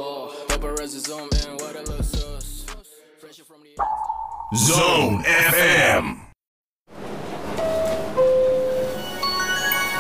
[0.49, 2.66] Paparazzi zoom in, what I love us.
[4.55, 6.20] Zone FM.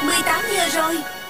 [0.02, 1.21] 18 giờ rồi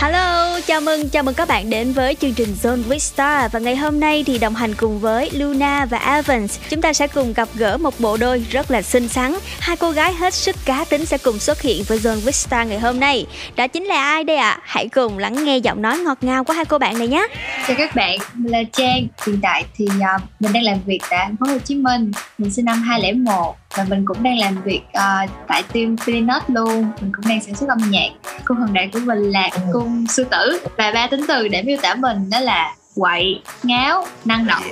[0.00, 3.52] Hello, chào mừng, chào mừng các bạn đến với chương trình Zone with Star.
[3.52, 7.06] Và ngày hôm nay thì đồng hành cùng với Luna và Evans Chúng ta sẽ
[7.06, 9.34] cùng gặp gỡ một bộ đôi rất là xinh xắn.
[9.60, 12.68] Hai cô gái hết sức cá tính sẽ cùng xuất hiện với Zone with Star
[12.68, 13.26] ngày hôm nay.
[13.56, 14.50] Đó chính là ai đây ạ?
[14.50, 14.60] À?
[14.62, 17.26] Hãy cùng lắng nghe giọng nói ngọt ngào của hai cô bạn này nhé.
[17.68, 19.06] Chào các bạn, mình là Trang.
[19.26, 22.12] Hiện tại thì uh, mình đang làm việc tại thành phố Hồ Chí Minh.
[22.38, 26.90] Mình sinh năm 2001 và mình cũng đang làm việc uh, tại team Peanut luôn.
[27.00, 28.08] Mình cũng đang sản xuất âm nhạc.
[28.44, 31.76] Cung thần đại của mình là cung sư tử và ba tính từ để miêu
[31.82, 34.62] tả mình đó là quậy ngáo năng động.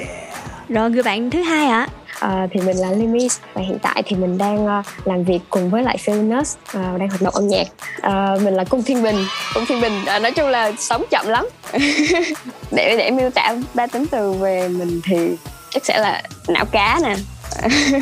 [0.69, 1.89] Rồi người bạn thứ hai ạ?
[2.21, 5.71] À, thì mình là Lemis và hiện tại thì mình đang uh, làm việc cùng
[5.71, 7.67] với lại Felinus uh, đang hoạt động âm nhạc.
[7.97, 9.17] Uh, mình là cung thiên bình.
[9.55, 11.47] Cung thiên bình uh, nói chung là sống chậm lắm.
[12.71, 15.37] Để để miêu tả ba tính từ về mình thì
[15.71, 17.15] chắc sẽ là não cá nè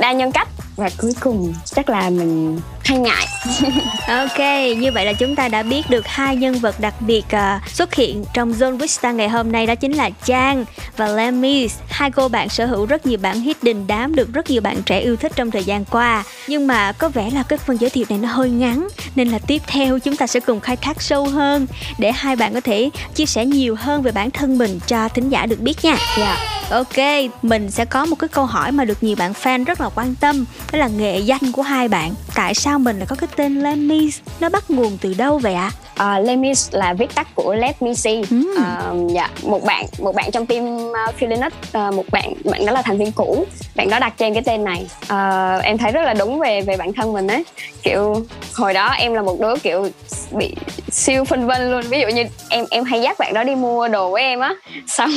[0.00, 0.48] đa nhân cách
[0.80, 3.26] và cuối cùng chắc là mình hay ngại.
[4.08, 4.38] Ok
[4.78, 7.94] như vậy là chúng ta đã biết được hai nhân vật đặc biệt uh, xuất
[7.94, 10.64] hiện trong Zone Vista ngày hôm nay đó chính là Trang
[10.96, 14.50] và Lemis hai cô bạn sở hữu rất nhiều bản hit đình đám được rất
[14.50, 16.24] nhiều bạn trẻ yêu thích trong thời gian qua.
[16.48, 19.38] Nhưng mà có vẻ là cái phần giới thiệu này nó hơi ngắn nên là
[19.38, 21.66] tiếp theo chúng ta sẽ cùng khai thác sâu hơn
[21.98, 25.28] để hai bạn có thể chia sẻ nhiều hơn về bản thân mình cho thính
[25.28, 25.96] giả được biết nha.
[26.16, 26.38] Yeah.
[26.70, 29.88] ok mình sẽ có một cái câu hỏi mà được nhiều bạn fan rất là
[29.94, 33.28] quan tâm đó là nghệ danh của hai bạn tại sao mình lại có cái
[33.36, 35.89] tên Lemis nó bắt nguồn từ đâu vậy ạ à?
[36.00, 38.22] Uh, Lemis là viết tắt của Let Me See.
[38.30, 38.46] Mm.
[38.52, 42.72] uh, dạ một bạn một bạn trong team uh, Philinuts uh, một bạn bạn đó
[42.72, 43.46] là thành viên cũ.
[43.74, 44.86] Bạn đó đặt cho em cái tên này.
[45.02, 47.44] Uh, em thấy rất là đúng về về bản thân mình ấy.
[47.82, 48.24] Kiểu
[48.54, 49.88] hồi đó em là một đứa kiểu
[50.30, 50.54] bị
[50.90, 51.82] siêu phân vân luôn.
[51.88, 54.54] Ví dụ như em em hay dắt bạn đó đi mua đồ với em á.
[54.86, 55.10] Xong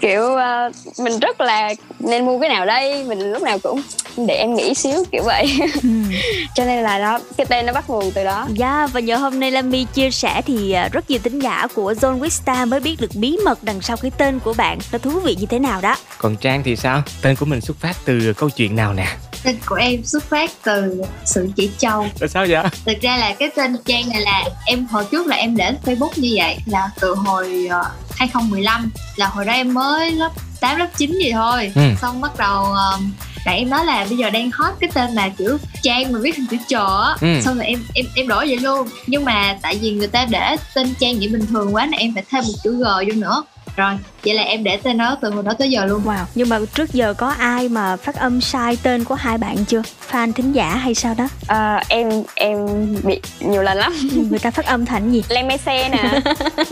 [0.00, 3.82] kiểu uh, mình rất là nên mua cái nào đây mình lúc nào cũng
[4.16, 5.58] để em nghĩ xíu kiểu vậy.
[5.82, 5.88] Ừ.
[6.54, 8.46] cho nên là đó cái tên nó bắt nguồn từ đó.
[8.48, 11.66] Dạ yeah, và nhờ hôm nay Lammy chia sẻ thì à, rất nhiều tính giả
[11.74, 14.78] của Zone Vista mới biết được bí mật đằng sau cái tên của bạn.
[14.92, 15.96] Nó thú vị như thế nào đó.
[16.18, 17.02] Còn Trang thì sao?
[17.22, 19.06] Tên của mình xuất phát từ câu chuyện nào nè?
[19.44, 22.06] Tên của em xuất phát từ sự chỉ trâu.
[22.20, 22.64] Là sao vậy?
[22.86, 26.12] Thực ra là cái tên trang này là em hồi trước là em để facebook
[26.16, 30.88] như vậy là từ hồi uh, 2015 là hồi đó em mới lớp 8 lớp
[30.96, 31.72] 9 gì thôi.
[31.74, 31.82] Ừ.
[32.00, 33.00] xong bắt đầu uh,
[33.44, 36.34] tại em nói là bây giờ đang hot cái tên là kiểu trang mà viết
[36.36, 37.16] thành chữ trò á.
[37.20, 37.40] Ừ.
[37.44, 38.88] xong rồi em em em đổi vậy luôn.
[39.06, 42.14] Nhưng mà tại vì người ta để tên trang vậy bình thường quá nên em
[42.14, 43.42] phải thêm một chữ g vô nữa.
[43.76, 46.02] Rồi vậy là em để tên nó từ hồi đó tới giờ luôn.
[46.04, 46.24] Wow.
[46.34, 49.82] Nhưng mà trước giờ có ai mà phát âm sai tên của hai bạn chưa?
[50.10, 51.28] Fan thính giả hay sao đó?
[51.46, 52.58] À, em em
[53.04, 53.92] bị nhiều lần lắm.
[54.30, 55.22] Người ta phát âm thành gì?
[55.28, 56.20] Lemese nè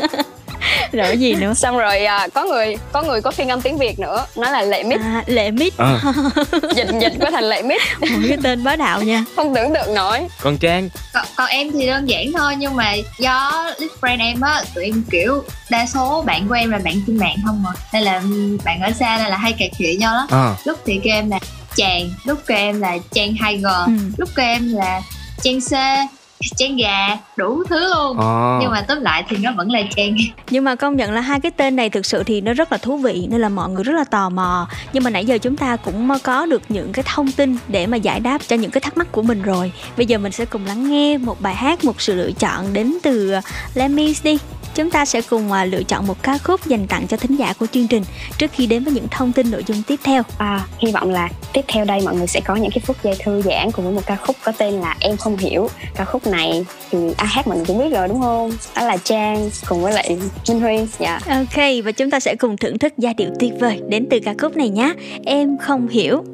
[0.93, 1.55] rồi gì nữa?
[1.55, 4.63] Xong rồi à, có người có người có phiên âm tiếng việt nữa nó là
[4.63, 5.01] lệ mít.
[5.01, 5.77] À, lệ mít.
[5.79, 6.01] À.
[6.77, 7.83] dịch dịch có thành lệ mít.
[8.01, 9.25] Một cái tên bá đạo nha.
[9.37, 10.21] Không tưởng tượng nổi.
[10.43, 10.89] Còn trang.
[11.15, 14.85] Còn, còn em thì đơn giản thôi nhưng mà do list friend em á tụi
[14.85, 17.73] em kiểu đa số bạn của em là bạn trên mạng không à.
[17.93, 18.23] Nên là
[18.65, 20.27] bạn ở xa nên là hay cà khịa nhau lắm.
[20.31, 20.55] À.
[20.65, 21.39] lúc thì kêu em là
[21.77, 23.93] chàng lúc kêu em là trang 2 g ừ.
[24.17, 25.01] lúc kêu em là
[25.43, 25.73] trang c
[26.57, 28.59] chén gà đủ thứ luôn à.
[28.61, 30.16] nhưng mà tóm lại thì nó vẫn là chén
[30.51, 32.78] nhưng mà công nhận là hai cái tên này thực sự thì nó rất là
[32.78, 35.57] thú vị nên là mọi người rất là tò mò nhưng mà nãy giờ chúng
[35.57, 38.80] ta cũng có được những cái thông tin để mà giải đáp cho những cái
[38.80, 41.84] thắc mắc của mình rồi bây giờ mình sẽ cùng lắng nghe một bài hát
[41.84, 43.34] một sự lựa chọn đến từ
[43.74, 44.38] Lemmys đi
[44.74, 47.53] chúng ta sẽ cùng uh, lựa chọn một ca khúc dành tặng cho thính giả
[47.59, 48.05] của chương trình
[48.38, 50.22] trước khi đến với những thông tin nội dung tiếp theo.
[50.38, 53.16] À, hy vọng là tiếp theo đây mọi người sẽ có những cái phút giây
[53.18, 55.70] thư giãn cùng với một ca khúc có tên là Em không hiểu.
[55.95, 58.51] Ca khúc này thì ai hát mình cũng biết rồi, đúng không?
[58.76, 60.18] Đó là Trang cùng với lại
[60.49, 60.76] Minh Huy.
[60.99, 61.20] Dạ.
[61.28, 64.35] Ok, và chúng ta sẽ cùng thưởng thức giai điệu tuyệt vời đến từ ca
[64.39, 64.95] khúc này nhé.
[65.24, 66.24] Em không hiểu.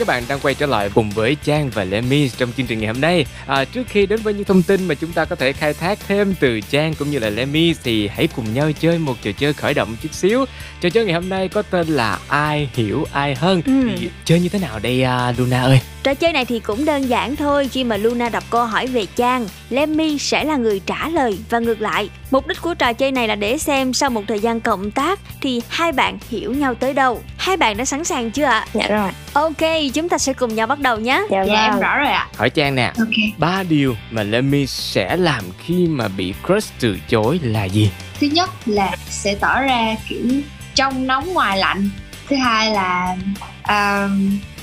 [0.00, 2.86] Các bạn đang quay trở lại cùng với Trang và Lemmy trong chương trình ngày
[2.86, 3.26] hôm nay.
[3.46, 5.98] À, trước khi đến với những thông tin mà chúng ta có thể khai thác
[6.08, 9.52] thêm từ Trang cũng như là Lemmy thì hãy cùng nhau chơi một trò chơi
[9.52, 10.44] khởi động chút xíu.
[10.80, 13.62] Trò chơi ngày hôm nay có tên là Ai hiểu ai hơn.
[13.66, 13.72] Ừ.
[13.98, 15.80] Thì chơi như thế nào đây à, Luna ơi?
[16.10, 19.06] Trò chơi này thì cũng đơn giản thôi Khi mà Luna đọc câu hỏi về
[19.16, 23.12] Trang Lemmy sẽ là người trả lời và ngược lại Mục đích của trò chơi
[23.12, 26.74] này là để xem Sau một thời gian cộng tác Thì hai bạn hiểu nhau
[26.74, 28.66] tới đâu Hai bạn đã sẵn sàng chưa ạ?
[28.72, 31.98] Dạ rồi Ok chúng ta sẽ cùng nhau bắt đầu nhé Dạ, dạ em rõ
[31.98, 32.92] rồi ạ Hỏi Trang nè.
[32.98, 33.38] Ok.
[33.38, 37.90] Ba điều mà Lemmy sẽ làm khi mà bị crush từ chối là gì?
[38.20, 40.26] thứ nhất là sẽ tỏ ra kiểu
[40.74, 41.90] trong nóng ngoài lạnh
[42.28, 43.16] thứ hai là
[43.62, 44.10] uh,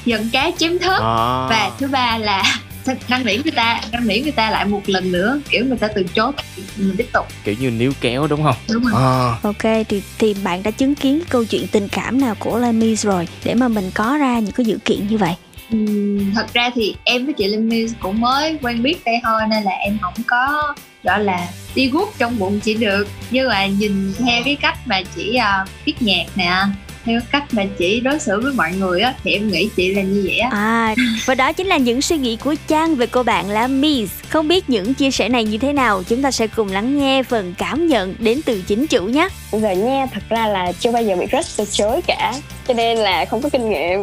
[0.07, 1.47] giận cá chém thớt À.
[1.49, 2.43] và thứ ba là
[3.09, 5.87] năn nỉ người ta năn nỉ người ta lại một lần nữa kiểu người ta
[5.95, 6.31] từ chối
[6.77, 8.55] mình tiếp tục Kiểu như níu kéo đúng không?
[8.73, 9.37] đúng rồi À.
[9.43, 13.27] Ok thì thì bạn đã chứng kiến câu chuyện tình cảm nào của Lemmy rồi
[13.43, 15.33] Để mà mình có ra những cái dữ kiện như vậy
[15.71, 19.41] Ừm, thật ra thì em với chị Linh My cũng mới quen biết đây thôi
[19.49, 20.73] nên là em không có
[21.03, 25.01] gọi là đi guốc trong bụng chị được nhưng mà nhìn theo cái cách mà
[25.15, 26.61] chị uh, viết nhạc nè
[27.07, 30.01] theo cách mà chị đối xử với mọi người á thì em nghĩ chị là
[30.01, 33.23] như vậy á À, và đó chính là những suy nghĩ của Trang về cô
[33.23, 34.13] bạn là Miss.
[34.29, 37.23] Không biết những chia sẻ này như thế nào, chúng ta sẽ cùng lắng nghe
[37.23, 39.27] phần cảm nhận đến từ chính chủ nhé.
[39.51, 42.33] giờ nha thật ra là chưa bao giờ bị crush từ chối cả
[42.67, 44.01] cho nên là không có kinh nghiệm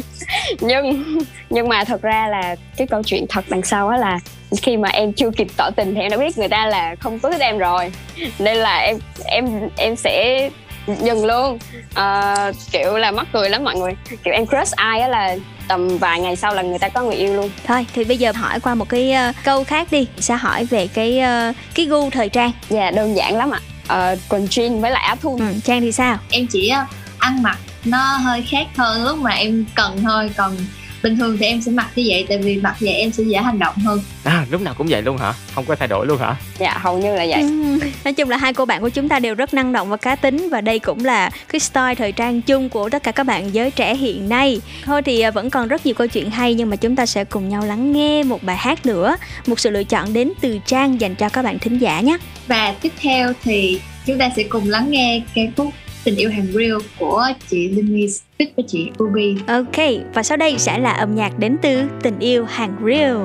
[0.60, 1.04] nhưng
[1.50, 4.18] nhưng mà thật ra là cái câu chuyện thật đằng sau á là
[4.62, 7.18] khi mà em chưa kịp tỏ tình thì em đã biết người ta là không
[7.18, 7.92] có thích em rồi
[8.38, 10.50] nên là em em em sẽ
[10.86, 11.58] dừng luôn.
[11.94, 13.92] Ờ, kiểu là mắc cười lắm mọi người.
[14.24, 15.36] Kiểu em crush ai á là
[15.68, 17.50] tầm vài ngày sau là người ta có người yêu luôn.
[17.66, 20.86] Thôi thì bây giờ hỏi qua một cái ờ, câu khác đi, sẽ hỏi về
[20.86, 22.52] cái ờ, cái gu thời trang.
[22.68, 23.60] dạ đơn giản lắm ạ.
[23.86, 25.38] Ờ, quần jean với lại áo thun.
[25.40, 26.18] Ừ, Trang thì sao?
[26.30, 26.88] em chỉ uh,
[27.18, 30.30] ăn mặc nó hơi khác hơn lúc mà em cần thôi.
[30.36, 30.56] Còn
[31.02, 33.38] bình thường thì em sẽ mặc như vậy tại vì mặc vậy em sẽ dễ
[33.38, 35.32] hành động hơn À, lúc nào cũng vậy luôn hả?
[35.54, 36.36] Không có thay đổi luôn hả?
[36.58, 39.18] dạ hầu như là vậy Ừm, Nói chung là hai cô bạn của chúng ta
[39.18, 42.42] đều rất năng động và cá tính và đây cũng là cái style thời trang
[42.42, 44.60] chung của tất cả các bạn giới trẻ hiện nay.
[44.84, 47.24] Thôi thì à, vẫn còn rất nhiều câu chuyện hay nhưng mà chúng ta sẽ
[47.24, 49.16] cùng nhau lắng nghe một bài hát nữa,
[49.46, 52.16] một sự lựa chọn đến từ Trang dành cho các bạn thính giả nhé.
[52.46, 55.70] và tiếp theo thì chúng ta sẽ cùng lắng nghe ca khúc
[56.04, 59.76] tình yêu hàng real của chị Limis fit với chị Ruby Ok,
[60.14, 63.16] và sau đây sẽ là âm nhạc đến từ tình yêu hàng real.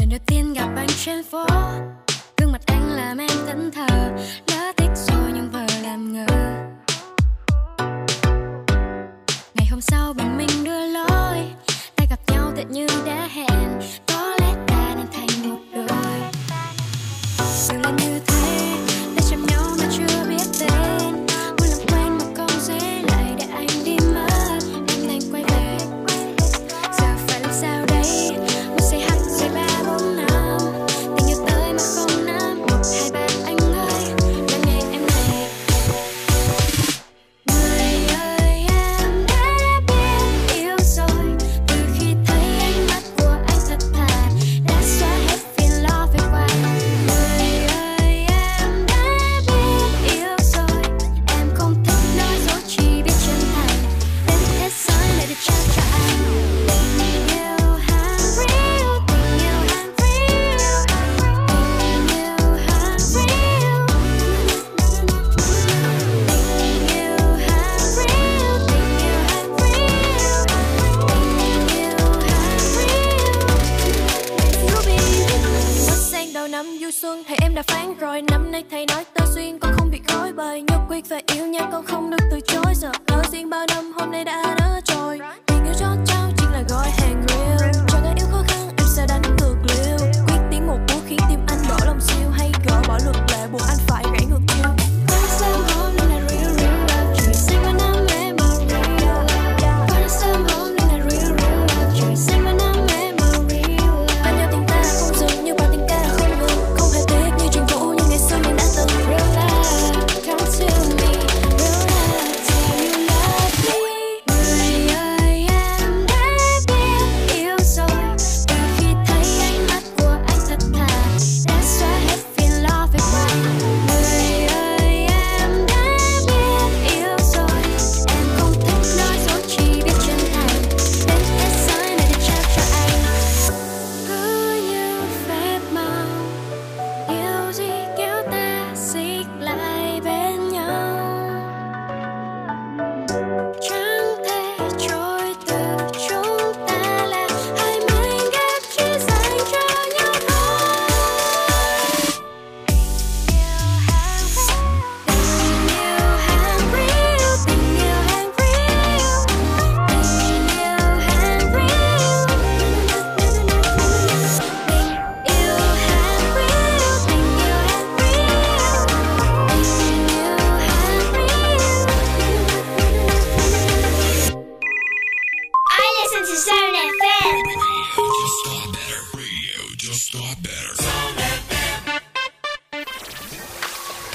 [0.00, 1.46] lần đầu tiên gặp anh trên phố
[2.36, 4.12] gương mặt anh làm em thẫn thờ
[4.50, 6.26] lỡ thích rồi nhưng vờ làm ngờ
[9.54, 11.36] ngày hôm sau bọn mình đưa lối
[11.96, 13.80] tay gặp nhau tựa như đã hẹn
[17.82, 18.03] sự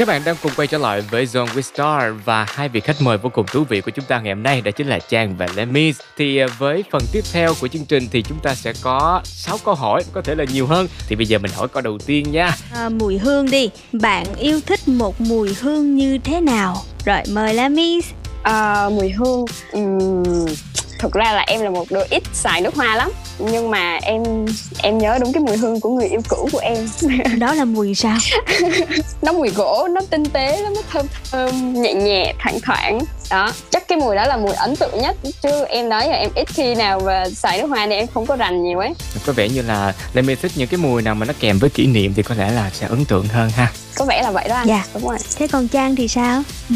[0.10, 3.18] bạn đang cùng quay trở lại với Zone with Star và hai vị khách mời
[3.18, 5.48] vô cùng thú vị của chúng ta ngày hôm nay đó chính là Trang và
[5.56, 6.00] Lemis.
[6.18, 9.58] Thì à, với phần tiếp theo của chương trình thì chúng ta sẽ có 6
[9.66, 10.88] câu hỏi, có thể là nhiều hơn.
[11.08, 12.56] Thì bây giờ mình hỏi câu đầu tiên nha.
[12.74, 16.78] À, mùi hương đi, bạn yêu thích một mùi hương như thế nào?
[17.06, 18.06] Rồi mời Lamis.
[18.44, 20.46] Ờ, mùi hương ừm,
[21.00, 24.24] thực ra là em là một đứa ít xài nước hoa lắm nhưng mà em
[24.84, 26.88] em nhớ đúng cái mùi hương của người yêu cũ của em
[27.40, 28.18] đó là mùi sao
[29.22, 33.00] nó mùi gỗ nó tinh tế lắm nó thơm thơm nhẹ nhẹ thoảng thoảng
[33.30, 36.30] đó chắc cái mùi đó là mùi ấn tượng nhất chứ em nói là em
[36.36, 38.94] ít khi nào mà xài nước hoa nên em không có rành nhiều ấy
[39.26, 41.88] Có vẻ như là Lemis thích những cái mùi nào mà nó kèm với kỷ
[41.88, 43.72] niệm thì có lẽ là sẽ ấn tượng hơn ha.
[43.96, 44.86] có vẻ là vậy đó anh Dạ.
[44.94, 46.44] đúng rồi Thế còn Trang thì sao?
[46.70, 46.76] Ừ,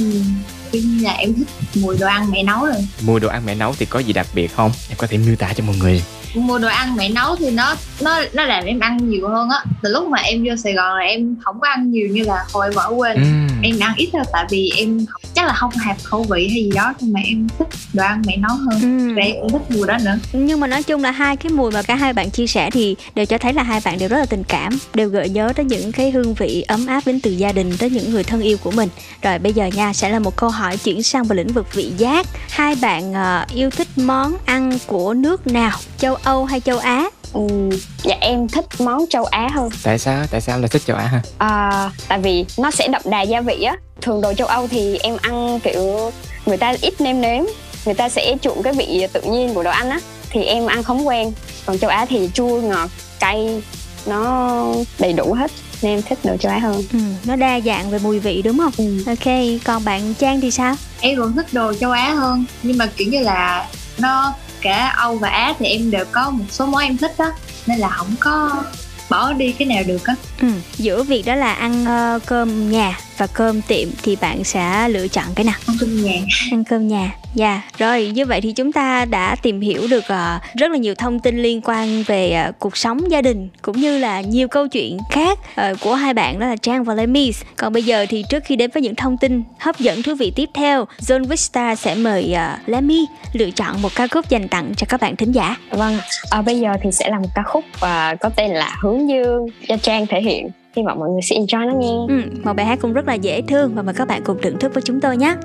[0.72, 1.48] nhiên là em thích
[1.82, 4.28] mùi đồ ăn mẹ nấu rồi Mùi đồ ăn mẹ nấu thì có gì đặc
[4.34, 4.72] biệt không?
[4.90, 6.04] Em có thể miêu tả cho mọi người
[6.36, 9.64] mua đồ ăn mẹ nấu thì nó nó nó làm em ăn nhiều hơn á
[9.84, 12.46] từ lúc mà em vô sài gòn là em không có ăn nhiều như là
[12.54, 13.22] hồi em ở quê Ừ.
[13.64, 15.06] em ăn ít thôi tại vì em
[15.36, 18.22] chắc là không hợp khẩu vị hay gì đó nhưng mà em thích đồ ăn
[18.26, 18.82] mẹ nấu hơn.
[18.82, 19.14] Ừ.
[19.16, 20.18] và em cũng thích mùi đó nữa.
[20.34, 22.96] Nhưng mà nói chung là hai cái mùi mà cả hai bạn chia sẻ thì
[23.16, 25.66] đều cho thấy là hai bạn đều rất là tình cảm đều gợi nhớ tới
[25.66, 28.58] những cái hương vị ấm áp đến từ gia đình tới những người thân yêu
[28.64, 28.90] của mình.
[29.22, 31.92] Rồi bây giờ nha sẽ là một câu hỏi chuyển sang vào lĩnh vực vị
[31.98, 32.28] giác.
[32.50, 35.78] Hai bạn ờ, yêu thích món ăn của nước nào?
[35.98, 37.70] Châu âu hay châu á Ừ,
[38.04, 39.70] dạ em thích món châu Á hơn.
[39.84, 40.24] Tại sao?
[40.32, 43.22] Tại sao em lại thích châu á ha à, tại vì nó sẽ đậm đà
[43.22, 43.76] gia vị á.
[44.02, 46.12] Thường đồ châu Âu thì em ăn kiểu
[46.46, 47.44] người ta ít nêm nếm
[47.86, 50.00] người ta sẽ chuộng cái vị tự nhiên của đồ ăn á.
[50.30, 51.32] Thì em ăn không quen.
[51.66, 52.90] Còn châu Á thì chua ngọt
[53.20, 53.62] cay
[54.06, 54.66] nó
[55.00, 55.52] đầy đủ hết.
[55.82, 56.84] Nên em thích đồ châu Á hơn.
[56.94, 59.04] Ừ, nó đa dạng về mùi vị đúng không?
[59.08, 59.34] Ok
[59.64, 60.76] còn bạn trang thì sao?
[61.00, 62.46] Em cũng thích đồ châu Á hơn.
[62.64, 64.34] Nhưng mà kiểu như là nó
[64.64, 67.32] cả Âu và Á thì em đều có một số món em thích đó.
[67.68, 68.64] Nên là không có
[69.10, 70.16] bỏ đi cái nào được á.
[70.42, 71.86] Ừ, giữa việc đó là ăn
[72.16, 75.56] uh, cơm nhà và cơm tiệm thì bạn sẽ lựa chọn cái nào?
[75.68, 76.20] Ăn cơm nhà.
[76.52, 77.12] Ăn cơm nhà.
[77.36, 80.96] Dạ rồi như vậy thì chúng ta đã tìm hiểu được ờ, rất là nhiều
[80.96, 84.68] thông tin liên quan về ờ, cuộc sống gia đình cũng như là nhiều câu
[84.68, 87.42] chuyện khác ờ, của hai bạn đó là Trang và Lemis.
[87.58, 90.32] Còn bây giờ thì trước khi đến với những thông tin hấp dẫn thú vị
[90.36, 94.72] tiếp theo Zone Vista sẽ mời uh, Lemmy lựa chọn một ca khúc dành tặng
[94.78, 95.56] cho các bạn thính giả.
[95.70, 95.98] Vâng
[96.30, 99.48] à, bây giờ thì sẽ là một ca khúc và có tên là hướng dương
[99.68, 102.66] do Trang thể hiện hy vọng mọi người sẽ enjoy nó nghe ừ, một bài
[102.66, 105.02] hát cũng rất là dễ thương và mời các bạn cùng thưởng thức với chúng
[105.02, 105.36] tôi nhé.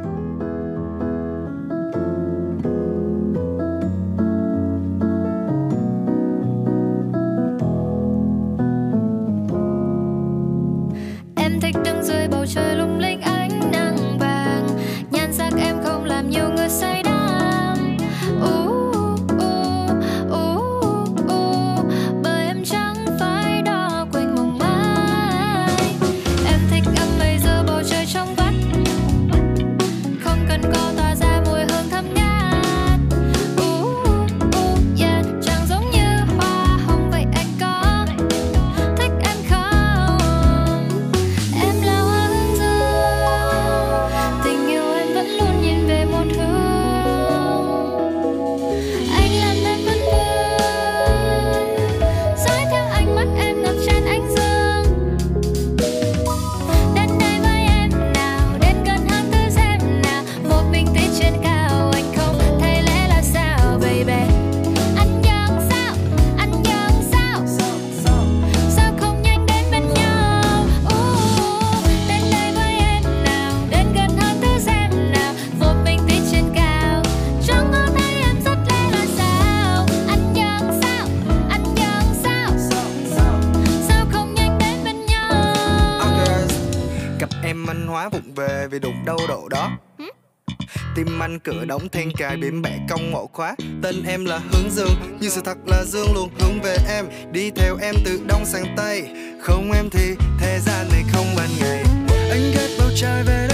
[91.39, 93.55] Anh cửa đóng then cài biển bẻ cong ngộ khóa.
[93.83, 97.05] Tên em là hướng dương, Nhưng sự thật là dương luôn hướng về em.
[97.33, 99.09] Đi theo em từ đông sang tây
[99.41, 101.85] Không em thì thế gian này không ban ngày
[102.31, 103.48] Anh ghét bầu trời về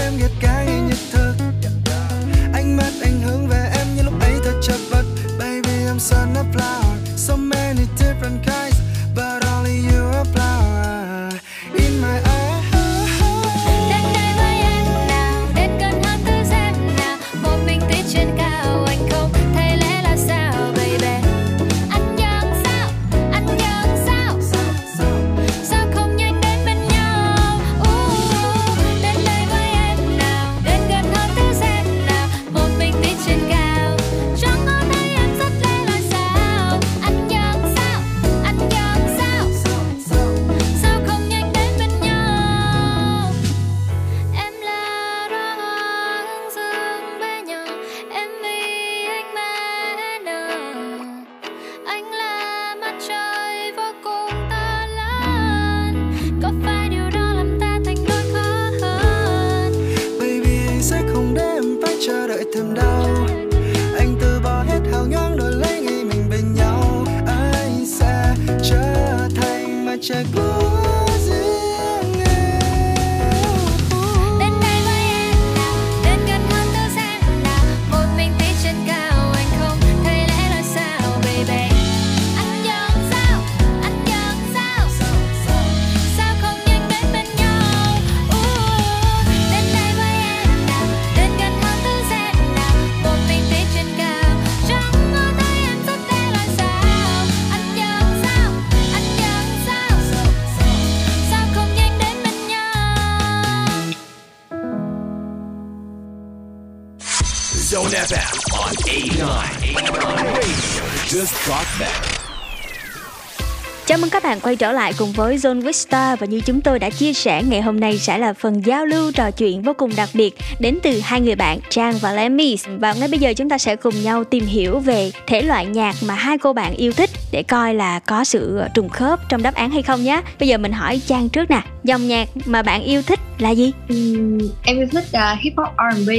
[114.45, 117.61] quay trở lại cùng với Zone Vista và như chúng tôi đã chia sẻ ngày
[117.61, 120.99] hôm nay sẽ là phần giao lưu trò chuyện vô cùng đặc biệt đến từ
[121.03, 124.23] hai người bạn Trang và Lemmy và ngay bây giờ chúng ta sẽ cùng nhau
[124.23, 127.99] tìm hiểu về thể loại nhạc mà hai cô bạn yêu thích để coi là
[127.99, 130.21] có sự trùng khớp trong đáp án hay không nhé.
[130.39, 133.71] Bây giờ mình hỏi Trang trước nè, dòng nhạc mà bạn yêu thích là gì?
[133.93, 136.09] Uhm, em yêu thích uh, hip hop R&B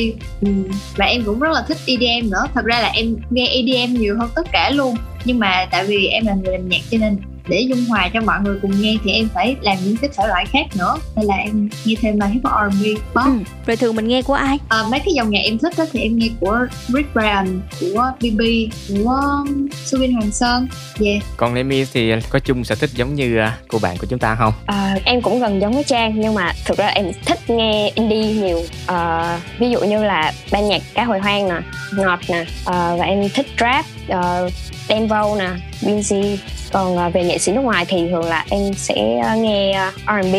[0.46, 0.64] uhm,
[0.96, 2.46] và em cũng rất là thích EDM nữa.
[2.54, 4.96] Thật ra là em nghe EDM nhiều hơn tất cả luôn.
[5.24, 8.20] Nhưng mà tại vì em là người làm nhạc cho nên để dung hòa cho
[8.20, 10.96] mọi người cùng nghe thì em phải làm những cái thể loại khác nữa.
[11.16, 13.32] Nên là em nghe thêm là hip hop R&B pop ừ.
[13.66, 14.58] rồi thường mình nghe của ai?
[14.68, 18.12] À, mấy cái dòng nhạc em thích đó thì em nghe của Rick Brian của
[18.20, 18.40] BB
[18.88, 19.44] của
[19.84, 20.68] Subin Hoàng Sơn.
[21.00, 21.22] Yeah.
[21.36, 24.34] còn Lemmy thì có chung sở thích giống như à, cô bạn của chúng ta
[24.34, 24.52] không?
[24.66, 28.32] À, em cũng gần giống với Trang nhưng mà thực ra em thích nghe indie
[28.32, 28.62] nhiều.
[28.86, 31.60] À, ví dụ như là ban nhạc cá hồi hoang nè
[31.92, 34.52] ngọt nè à, và em thích rap uh,
[34.88, 35.08] Dan
[35.38, 35.48] nè
[35.80, 36.36] Binzy
[36.72, 38.94] còn uh, về nghệ sĩ nước ngoài thì thường là em sẽ
[39.34, 40.34] uh, nghe uh, R&B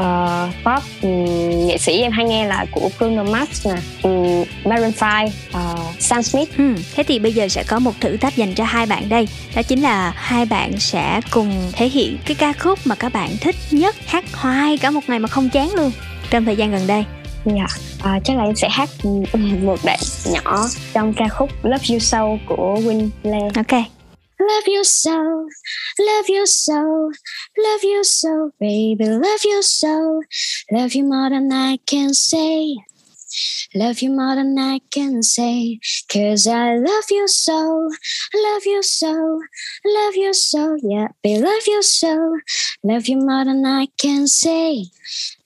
[0.00, 0.82] uh, pop.
[1.02, 5.32] Um, nghệ sĩ em hay nghe là của Bruno Mars nè um, Maroon 5 uh,
[5.52, 6.58] ờ, Sam Smith.
[6.58, 6.74] Ừ.
[6.94, 9.28] thế thì bây giờ sẽ có một thử thách dành cho hai bạn đây.
[9.54, 13.30] Đó chính là hai bạn sẽ cùng thể hiện cái ca khúc mà các bạn
[13.40, 15.92] thích nhất hát hoài cả một ngày mà không chán luôn
[16.30, 17.04] trong thời gian gần đây.
[17.44, 17.70] Dạ, yeah.
[17.98, 18.88] à, chắc là em sẽ hát
[19.62, 23.50] một đoạn nhỏ trong ca khúc Love You So của Winley.
[23.56, 23.84] Ok.
[24.40, 25.16] Love you so,
[25.98, 26.80] love you so,
[27.56, 30.22] love you so, baby, love you so,
[30.72, 32.76] love you more than I can say.
[33.74, 37.90] Love you more than I can say, cause I love you so,
[38.34, 39.40] love you so,
[39.84, 42.38] love you so, yeah, baby, love you so,
[42.82, 44.86] love you more than I can say,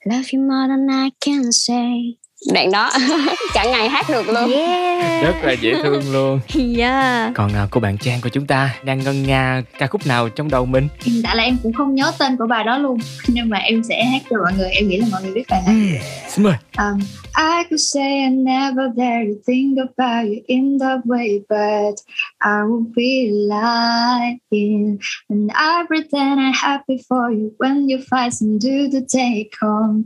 [0.06, 2.16] love you more than I can say.
[2.52, 2.90] Đoạn đó
[3.54, 5.22] cả ngày hát được luôn yeah.
[5.22, 6.40] rất là dễ thương luôn
[6.78, 7.32] yeah.
[7.34, 10.50] còn uh, cô bạn trang của chúng ta đang ngân nga ca khúc nào trong
[10.50, 10.88] đầu mình
[11.24, 12.98] tại là em cũng không nhớ tên của bài đó luôn
[13.28, 15.62] nhưng mà em sẽ hát cho mọi người em nghĩ là mọi người biết bài
[15.66, 16.04] này yeah.
[16.28, 17.00] xin mời um,
[17.36, 22.00] I could say I never dare to think about you in that way, but
[22.40, 25.00] I would be lying.
[25.28, 30.04] And I pretend I'm happy for you when you fight and do the take home.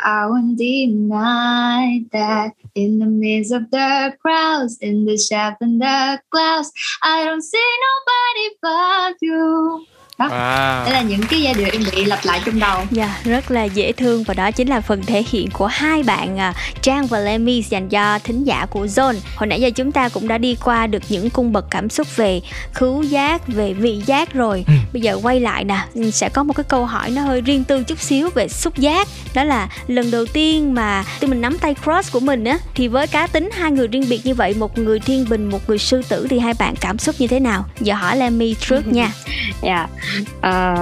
[0.00, 6.20] I won't deny that in the midst of the crowds, in the shadow and the
[6.30, 6.72] clouds,
[7.02, 9.86] I don't see nobody but you.
[10.18, 10.28] Đó.
[10.28, 10.84] Wow.
[10.84, 12.82] đây là những cái giai điệu em bị lặp lại trong đầu.
[12.90, 16.02] Dạ yeah, rất là dễ thương và đó chính là phần thể hiện của hai
[16.02, 19.14] bạn uh, Trang và Lemmy dành cho thính giả của Zone.
[19.36, 22.16] Hồi nãy giờ chúng ta cũng đã đi qua được những cung bậc cảm xúc
[22.16, 22.40] về
[22.72, 24.64] khứu giác về vị giác rồi.
[24.66, 24.72] Ừ.
[24.92, 27.84] bây giờ quay lại nè sẽ có một cái câu hỏi nó hơi riêng tư
[27.84, 29.08] chút xíu về xúc giác.
[29.34, 32.88] Đó là lần đầu tiên mà tụi mình nắm tay cross của mình á thì
[32.88, 35.78] với cá tính hai người riêng biệt như vậy một người thiên bình một người
[35.78, 37.64] sư tử thì hai bạn cảm xúc như thế nào?
[37.80, 39.12] Giờ hỏi Lemmy trước nha.
[39.62, 39.76] Dạ.
[39.76, 40.03] yeah
[40.40, 40.74] à,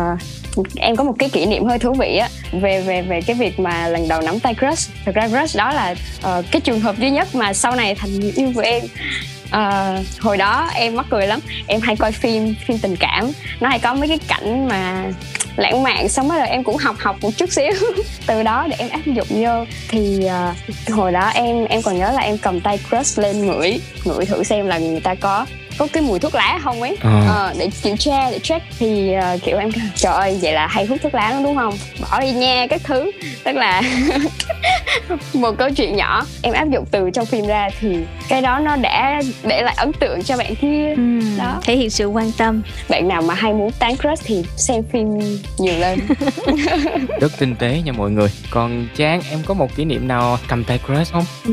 [0.77, 3.61] em có một cái kỷ niệm hơi thú vị á về về về cái việc
[3.61, 4.91] mà lần đầu nắm tay crush.
[5.05, 5.95] Thực ra crush đó là
[6.39, 8.83] uh, cái trường hợp duy nhất mà sau này thành người yêu của em.
[9.47, 11.41] Uh, hồi đó em mắc cười lắm.
[11.67, 13.31] Em hay coi phim phim tình cảm.
[13.61, 15.05] Nó hay có mấy cái cảnh mà
[15.57, 17.73] lãng mạn xong rồi em cũng học học một chút xíu.
[18.27, 19.65] Từ đó để em áp dụng vô.
[19.89, 20.21] Thì
[20.89, 24.27] uh, hồi đó em em còn nhớ là em cầm tay crush lên ngửi ngửi
[24.27, 25.47] thử xem là người ta có
[25.79, 26.97] có cái mùi thuốc lá không ấy?
[27.01, 27.25] À.
[27.29, 30.87] ờ, để kiểm tra để check thì uh, kiểu em trời ơi vậy là hay
[30.87, 31.75] hút thuốc lá lắm đúng không?
[32.01, 33.11] Bỏ đi nha các thứ.
[33.45, 33.83] Tức là
[35.35, 37.97] một câu chuyện nhỏ em áp dụng từ trong phim ra thì
[38.29, 40.95] cái đó nó đã để lại ấn tượng cho bạn kia.
[40.97, 41.61] Ừ, đó.
[41.65, 42.63] thể hiện sự quan tâm.
[42.89, 45.19] Bạn nào mà hay muốn tán crush thì xem phim
[45.59, 45.99] nhiều lên.
[47.21, 48.29] Rất tinh tế nha mọi người.
[48.51, 51.25] Còn trang em có một kỷ niệm nào cầm tay crush không?
[51.45, 51.53] Ừ,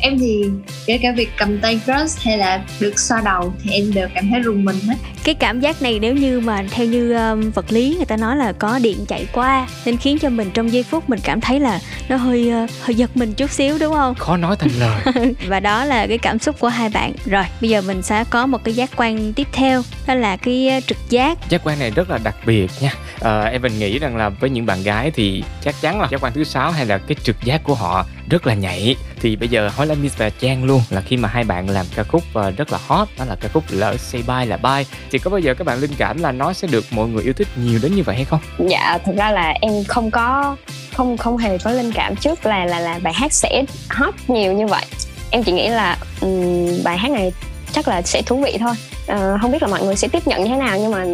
[0.00, 0.44] em thì
[0.86, 4.30] kể cả việc cầm tay crush hay là được xoa đầu thì em đều cảm
[4.30, 4.94] thấy rùng mình hết.
[5.24, 8.36] Cái cảm giác này nếu như mà theo như um, vật lý người ta nói
[8.36, 11.60] là có điện chạy qua nên khiến cho mình trong giây phút mình cảm thấy
[11.60, 14.14] là nó hơi uh, hơi giật mình chút xíu đúng không?
[14.14, 15.00] Khó nói thành lời.
[15.48, 17.12] Và đó là cái cảm xúc của hai bạn.
[17.26, 20.70] Rồi bây giờ mình sẽ có một cái giác quan tiếp theo đó là cái
[20.78, 21.38] uh, trực giác.
[21.48, 22.92] Giác quan này rất là đặc biệt nha.
[23.20, 26.20] À, em mình nghĩ rằng là với những bạn gái thì chắc chắn là giác
[26.20, 28.96] quan thứ sáu hay là cái trực giác của họ rất là nhạy.
[29.20, 32.02] Thì bây giờ hỏi Miss và Trang luôn là khi mà hai bạn làm ca
[32.02, 34.84] khúc và rất là hot đó là ca khúc lỡ say bye là bye.
[35.10, 37.32] Thì có bao giờ các bạn linh cảm là nó sẽ được mọi người yêu
[37.32, 38.40] thích nhiều đến như vậy hay không?
[38.68, 40.56] Dạ thực ra là em không có
[40.94, 44.52] không không hề có linh cảm trước là là là bài hát sẽ hot nhiều
[44.52, 44.84] như vậy.
[45.30, 47.32] Em chỉ nghĩ là um, bài hát này
[47.72, 48.74] chắc là sẽ thú vị thôi.
[49.06, 51.04] Ờ, không biết là mọi người sẽ tiếp nhận như thế nào nhưng mà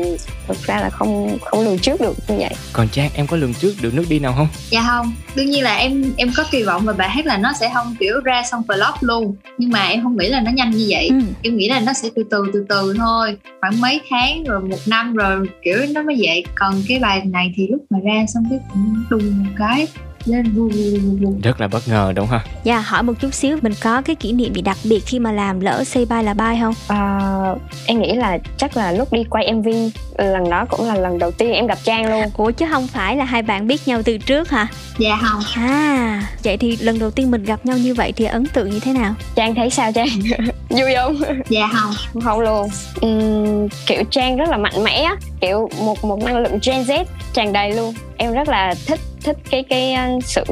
[0.48, 2.54] thực ra là không không lường trước được như vậy.
[2.72, 4.48] Còn trang em có lường trước được nước đi nào không?
[4.70, 5.12] Dạ không.
[5.34, 7.94] Đương nhiên là em em có kỳ vọng về bài hát là nó sẽ không
[8.00, 9.36] kiểu ra xong flop luôn.
[9.58, 11.08] Nhưng mà em không nghĩ là nó nhanh như vậy.
[11.08, 11.16] Ừ.
[11.42, 13.36] em nghĩ là nó sẽ từ từ từ từ thôi.
[13.60, 16.44] Khoảng mấy tháng rồi một năm rồi kiểu nó mới vậy.
[16.54, 19.86] Còn cái bài này thì lúc mà ra xong cái cũng đùng một cái
[21.42, 22.40] rất là bất ngờ đúng không?
[22.64, 25.32] Dạ hỏi một chút xíu mình có cái kỷ niệm gì đặc biệt khi mà
[25.32, 26.74] làm lỡ Say Bye là Bye không?
[26.86, 29.68] Ờ, em nghĩ là chắc là lúc đi quay mv
[30.18, 32.24] lần đó cũng là lần đầu tiên em gặp trang luôn.
[32.36, 34.66] Ủa chứ không phải là hai bạn biết nhau từ trước hả?
[34.98, 35.42] dạ không.
[35.54, 38.80] À vậy thì lần đầu tiên mình gặp nhau như vậy thì ấn tượng như
[38.80, 39.14] thế nào?
[39.34, 40.08] trang thấy sao trang?
[40.68, 41.16] Vui không?
[41.48, 42.22] Dạ không.
[42.24, 42.68] Không luôn.
[43.00, 47.04] Ừm, kiểu trang rất là mạnh mẽ á, kiểu một một năng lượng gen z
[47.32, 47.94] tràn đầy luôn.
[48.16, 50.42] Em rất là thích thích cái cái uh, sự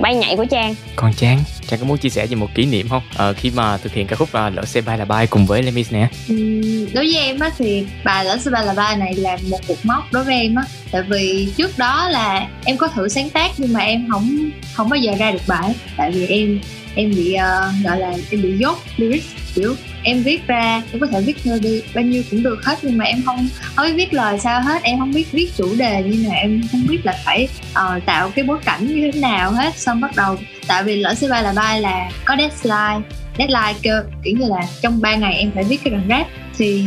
[0.00, 0.74] bay nhảy của trang.
[0.96, 1.38] Còn trang?
[1.66, 3.02] Trang có muốn chia sẻ về một kỷ niệm không?
[3.16, 5.62] Ờ, khi mà thực hiện ca khúc uh, lỡ xe bay là bay cùng với
[5.62, 6.08] Lemis nè.
[6.28, 9.60] Ừm, đối với em á thì bài lỡ sư ba là ba này là một
[9.68, 10.62] cột mốc đối với em á.
[10.90, 14.88] Tại vì trước đó là em có thử sáng tác nhưng mà em không không
[14.88, 15.74] bao giờ ra được bài.
[15.96, 16.60] Tại vì em
[16.94, 19.74] em bị ờ, gọi là em bị dốt lyrics kiểu
[20.06, 23.04] em viết ra em có thể viết melody bao nhiêu cũng được hết nhưng mà
[23.04, 26.28] em không không biết viết lời sao hết em không biết viết chủ đề như
[26.28, 29.78] nào em không biết là phải uh, tạo cái bối cảnh như thế nào hết.
[29.78, 33.08] Xong bắt đầu tại vì lỡ sư ba là bay là có deadline
[33.38, 36.26] deadline cơ kiểu như là trong 3 ngày em phải viết cái đoạn rap.
[36.58, 36.84] Thì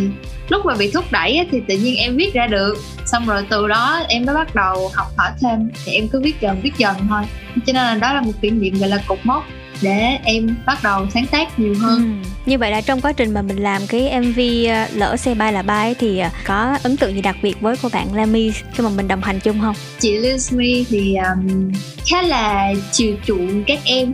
[0.50, 2.78] lúc mà bị thúc đẩy ấy, thì tự nhiên em viết ra được.
[3.06, 6.42] Xong rồi từ đó em mới bắt đầu học hỏi thêm thì em cứ viết
[6.42, 7.22] dần viết dần thôi.
[7.56, 9.46] Cho nên là đó là một kỷ niệm gọi là cột mốc
[9.82, 12.30] để em bắt đầu sáng tác nhiều hơn Ừ.
[12.46, 14.40] Như vậy là trong quá trình mà mình làm cái MV
[14.70, 17.76] ờ, lỡ Say Bye là ấy thì ờ, có ấn tượng gì đặc biệt với
[17.82, 19.76] cô bạn Lamy khi mà mình đồng hành chung không?
[20.00, 21.72] chị Lizmi thì um,
[22.12, 24.14] khá là chiều chuộng các em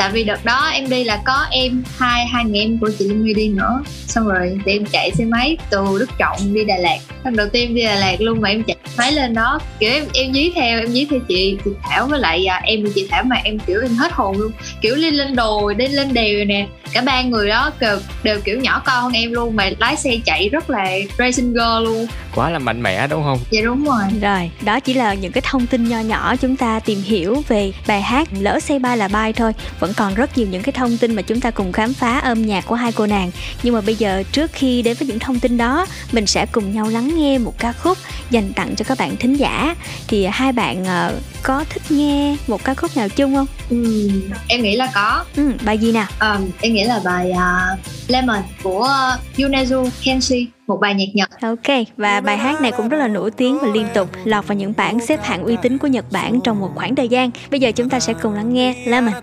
[0.00, 3.08] tại vì đợt đó em đi là có em hai hai người em của chị
[3.08, 3.82] My đi nữa.
[4.06, 6.98] Xong rồi thì em chạy xe máy từ Đức Trọng đi Đà Lạt.
[7.24, 9.60] Lần đầu tiên đi Đà Lạt luôn mà em chạy máy lên đó.
[9.78, 12.84] Kiểu em em dí theo em dí theo chị chị Thảo với lại à, em
[12.84, 14.52] và chị Thảo mà em kiểu em hết hồn luôn.
[14.80, 18.58] Kiểu lên lên đồi đi lên đèo nè cả ba người đó đều, đều kiểu
[18.58, 22.50] nhỏ con hơn em luôn mà lái xe chạy rất là racing girl luôn quá
[22.50, 23.38] là mạnh mẽ đúng không?
[23.50, 24.02] Dạ đúng rồi.
[24.20, 27.72] Rồi, đó chỉ là những cái thông tin nho nhỏ chúng ta tìm hiểu về
[27.86, 29.52] bài hát Lỡ Say Bye là Bye thôi.
[29.80, 32.46] Vẫn còn rất nhiều những cái thông tin mà chúng ta cùng khám phá âm
[32.46, 33.30] nhạc của hai cô nàng.
[33.62, 36.74] Nhưng mà bây giờ trước khi đến với những thông tin đó Mình sẽ cùng
[36.74, 37.98] nhau lắng nghe một ca khúc
[38.30, 39.74] dành tặng cho các bạn thính giả.
[40.08, 43.46] Thì hai bạn ờ, có thích nghe một ca khúc nào chung không?
[43.70, 44.10] Ừ,
[44.48, 45.24] em nghĩ là có.
[45.36, 46.06] Ừ, Bài gì nào?
[46.18, 47.78] Ờ, em nghĩ là bài uh,
[48.08, 48.88] Lemon của
[49.36, 53.31] Yunezu Kenshi một bài nhạc Nhật Ok, và bài hát này cũng rất là nổi
[53.31, 56.39] tiếng và liên tục lọt vào những bảng xếp hạng uy tín của Nhật Bản
[56.43, 57.31] trong một khoảng thời gian.
[57.51, 59.13] Bây giờ chúng ta sẽ cùng lắng nghe Lemon.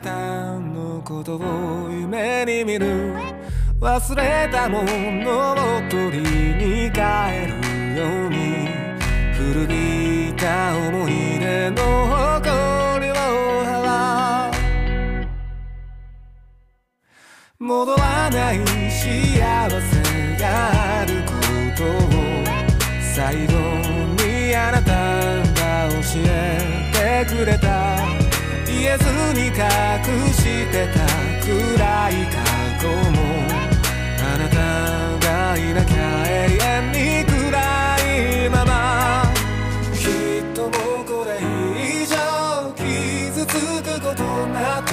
[1.05, 3.13] ことを夢に見る
[3.81, 5.57] 忘れたものを
[5.91, 7.01] 取りに帰
[7.47, 7.55] る
[7.99, 8.69] ように
[9.35, 13.15] 古びた思い出の誇りを
[13.65, 14.53] 払う
[17.59, 18.59] 戻らない
[18.91, 21.34] 幸せ があるこ
[21.76, 21.88] とを
[23.16, 23.54] 最後
[24.24, 24.92] にあなた
[25.60, 25.96] が教
[26.26, 27.98] えてくれた
[28.66, 29.54] 言えずに隠
[30.34, 31.00] してた
[31.44, 32.38] 暗い過
[32.80, 33.18] 去も
[34.22, 34.56] あなた
[35.28, 35.98] がいなきゃ
[36.28, 37.36] 永遠に暗
[38.46, 39.24] いまま。
[39.94, 40.00] き
[40.40, 40.68] っとも
[41.02, 41.30] うこれ
[41.82, 42.16] 以上
[42.76, 44.88] 傷つくことなど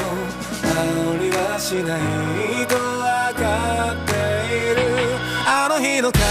[0.64, 2.83] ありはしないと。
[5.84, 6.23] heal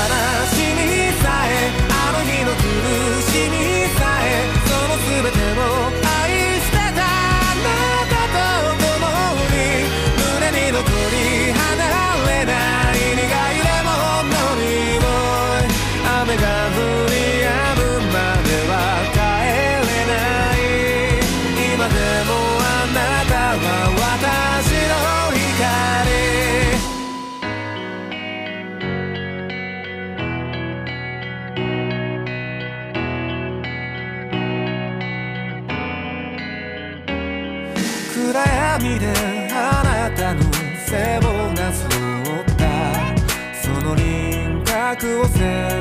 [45.02, 45.72] 輪郭を鮮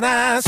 [0.00, 0.42] の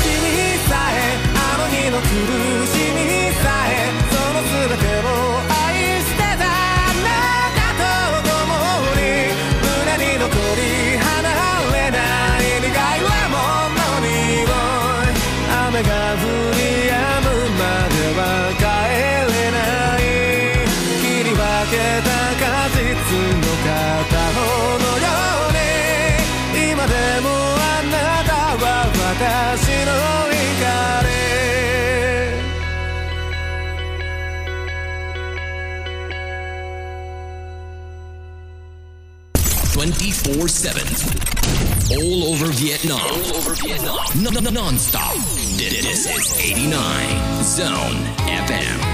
[43.77, 45.15] Non-stop.
[45.59, 48.86] This is 89 Zone FM.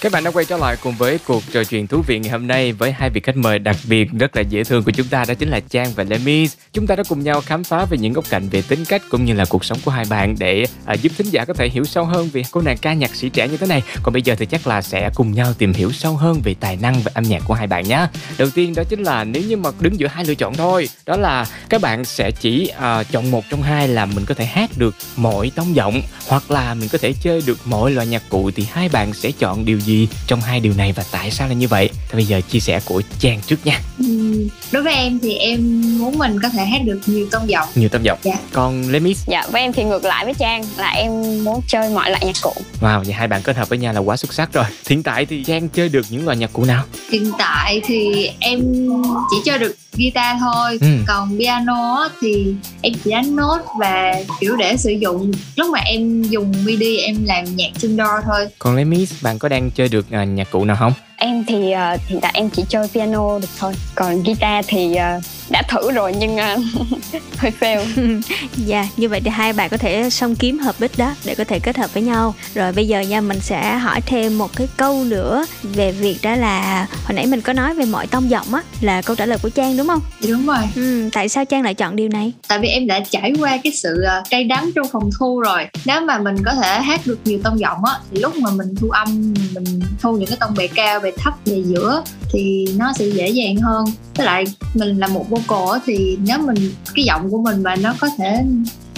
[0.00, 2.46] Các bạn đã quay trở lại cùng với cuộc trò chuyện thú vị ngày hôm
[2.46, 5.24] nay với hai vị khách mời đặc biệt rất là dễ thương của chúng ta
[5.28, 6.54] đó chính là Trang và Lemis.
[6.72, 9.24] Chúng ta đã cùng nhau khám phá về những góc cạnh về tính cách cũng
[9.24, 11.84] như là cuộc sống của hai bạn để à, giúp thính giả có thể hiểu
[11.84, 13.82] sâu hơn về cô nàng ca nhạc sĩ trẻ như thế này.
[14.02, 16.76] Còn bây giờ thì chắc là sẽ cùng nhau tìm hiểu sâu hơn về tài
[16.76, 18.06] năng và âm nhạc của hai bạn nhé.
[18.38, 21.16] Đầu tiên đó chính là nếu như mà đứng giữa hai lựa chọn thôi, đó
[21.16, 24.70] là các bạn sẽ chỉ à, chọn một trong hai là mình có thể hát
[24.76, 28.50] được mọi tông giọng hoặc là mình có thể chơi được mọi loại nhạc cụ
[28.50, 29.89] thì hai bạn sẽ chọn điều gì
[30.26, 31.90] trong hai điều này và tại sao là như vậy?
[32.08, 33.80] Thì bây giờ chia sẻ của Trang trước nha.
[33.98, 37.68] Ừm, đối với em thì em muốn mình có thể hát được nhiều tông giọng
[37.74, 38.18] Nhiều tông giọng.
[38.22, 38.34] Dạ.
[38.52, 41.10] Còn Lemis, dạ với em thì ngược lại với trang là em
[41.44, 44.00] muốn chơi mọi loại nhạc cụ wow, vậy hai bạn kết hợp với nhau là
[44.00, 44.64] quá xuất sắc rồi.
[44.88, 46.84] Hiện tại thì Trang chơi được những loại nhạc cụ nào?
[47.12, 48.60] hiện tại thì em
[49.30, 50.86] chỉ chơi được guitar thôi Ừ.
[51.06, 56.22] còn piano thì em chỉ đánh nốt và kiểu để sử dụng lúc mà em
[56.22, 60.24] dùng midi em làm nhạc indoor thôi Còn Lemis, bạn có đang chơi được à,
[60.24, 60.92] nhạc cụ nào không?
[61.16, 65.20] em thì ờ, hiện tại em chỉ chơi piano được thôi còn guitar thì ờ,
[65.50, 66.56] đã thử rồi nhưng ờ,
[67.36, 67.80] hơi fail
[68.56, 71.44] Dạ, như vậy thì hai bạn có thể song kiếm hợp bích đó để có
[71.44, 72.34] thể kết hợp với nhau.
[72.54, 76.34] Rồi bây giờ nha, mình sẽ hỏi thêm một cái câu nữa về việc đó
[76.34, 79.38] là hồi nãy mình có nói về mọi tông giọng á là câu trả lời
[79.42, 80.00] của Trang đúng không?
[80.28, 82.32] đúng rồi Ừ, tại sao Trang lại chọn điều này?
[82.48, 85.66] tại vì em đã trải qua cái sự ờ, cay đắng trong phòng thu rồi
[85.84, 88.74] nếu mà mình có thể hát được nhiều tông giọng á thì lúc mà mình
[88.80, 92.02] thu âm mình thu những cái tông bề cao bề thấp bề giữa
[92.32, 93.84] thì nó sẽ dễ dàng hơn
[94.16, 94.44] với lại
[94.74, 98.44] mình là một vocal thì nếu mình cái giọng của mình mà nó có thể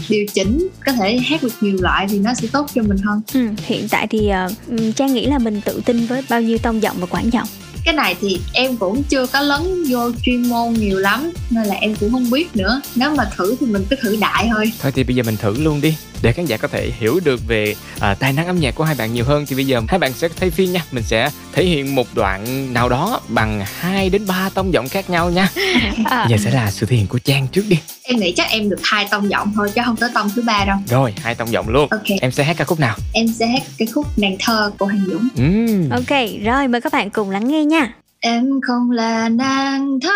[0.09, 3.20] điều chỉnh có thể hát được nhiều loại thì nó sẽ tốt cho mình hơn.
[3.35, 6.59] Ừ, hiện tại thì ờ, ừm, Trang nghĩ là mình tự tin với bao nhiêu
[6.59, 7.48] tông giọng và quãng giọng?
[7.85, 11.74] cái này thì em cũng chưa có lấn vô chuyên môn nhiều lắm nên là
[11.74, 12.81] em cũng không biết nữa.
[12.94, 14.73] Nếu mà thử thì mình cứ thử đại thôi.
[14.82, 17.40] Thôi thì bây giờ mình thử luôn đi để khán giả có thể hiểu được
[17.47, 19.47] về à, tài năng âm nhạc của hai bạn nhiều hơn.
[19.49, 20.85] Thì bây giờ hai bạn sẽ thay phiên nha.
[20.93, 25.11] Mình sẽ thể hiện một đoạn nào đó bằng 2 đến 3 tông giọng khác
[25.11, 25.49] nhau nha.
[26.05, 26.27] À.
[26.31, 27.78] giờ sẽ là sự thể hiện của Trang trước đi.
[28.03, 30.65] Em nghĩ chắc em được hai tông giọng thôi chứ không tới tông thứ ba
[30.65, 30.77] đâu.
[30.89, 31.89] Rồi hai tông giọng luôn.
[31.90, 32.03] Ok.
[32.20, 32.97] em sẽ hát ca khúc nào?
[33.12, 35.28] Em sẽ hát cái khúc nàng thơ của Hoàng Dũng.
[35.36, 35.90] Ừm.
[35.90, 37.94] Ok, rồi mời các bạn cùng lắng nghe nha.
[38.20, 40.11] em không là nàng thơ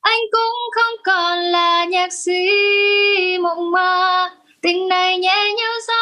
[0.00, 2.48] anh cũng không còn là nhạc sĩ
[3.42, 4.28] mộng mơ
[4.62, 5.94] tình này nhẹ như gió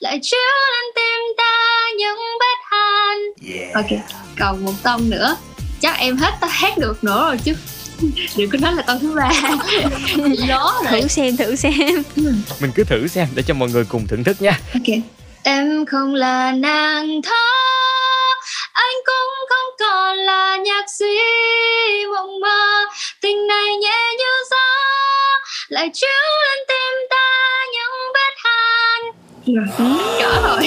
[0.00, 0.40] lại chiếu
[0.72, 1.54] lên tim ta
[1.98, 3.18] những vết hàn
[3.74, 4.00] ok
[4.40, 5.36] còn một tông nữa.
[5.80, 7.54] Chắc em hết ta hát được nữa rồi chứ.
[8.36, 9.30] Đừng có nói là tông thứ ba.
[10.48, 11.00] Lố rồi.
[11.00, 12.02] Thử xem, thử xem.
[12.60, 14.60] mình cứ thử xem để cho mọi người cùng thưởng thức nha.
[14.74, 14.96] Ok.
[15.42, 17.36] Em không là nàng thơ
[18.72, 21.18] anh cũng không còn là nhạc sĩ
[22.12, 22.84] mộng mơ.
[23.20, 24.56] Tình này nhẹ như gió,
[25.68, 26.10] Lại chiếu
[26.40, 27.26] lên tim ta
[27.72, 28.49] những vết hàn
[30.20, 30.66] Đỡ rồi.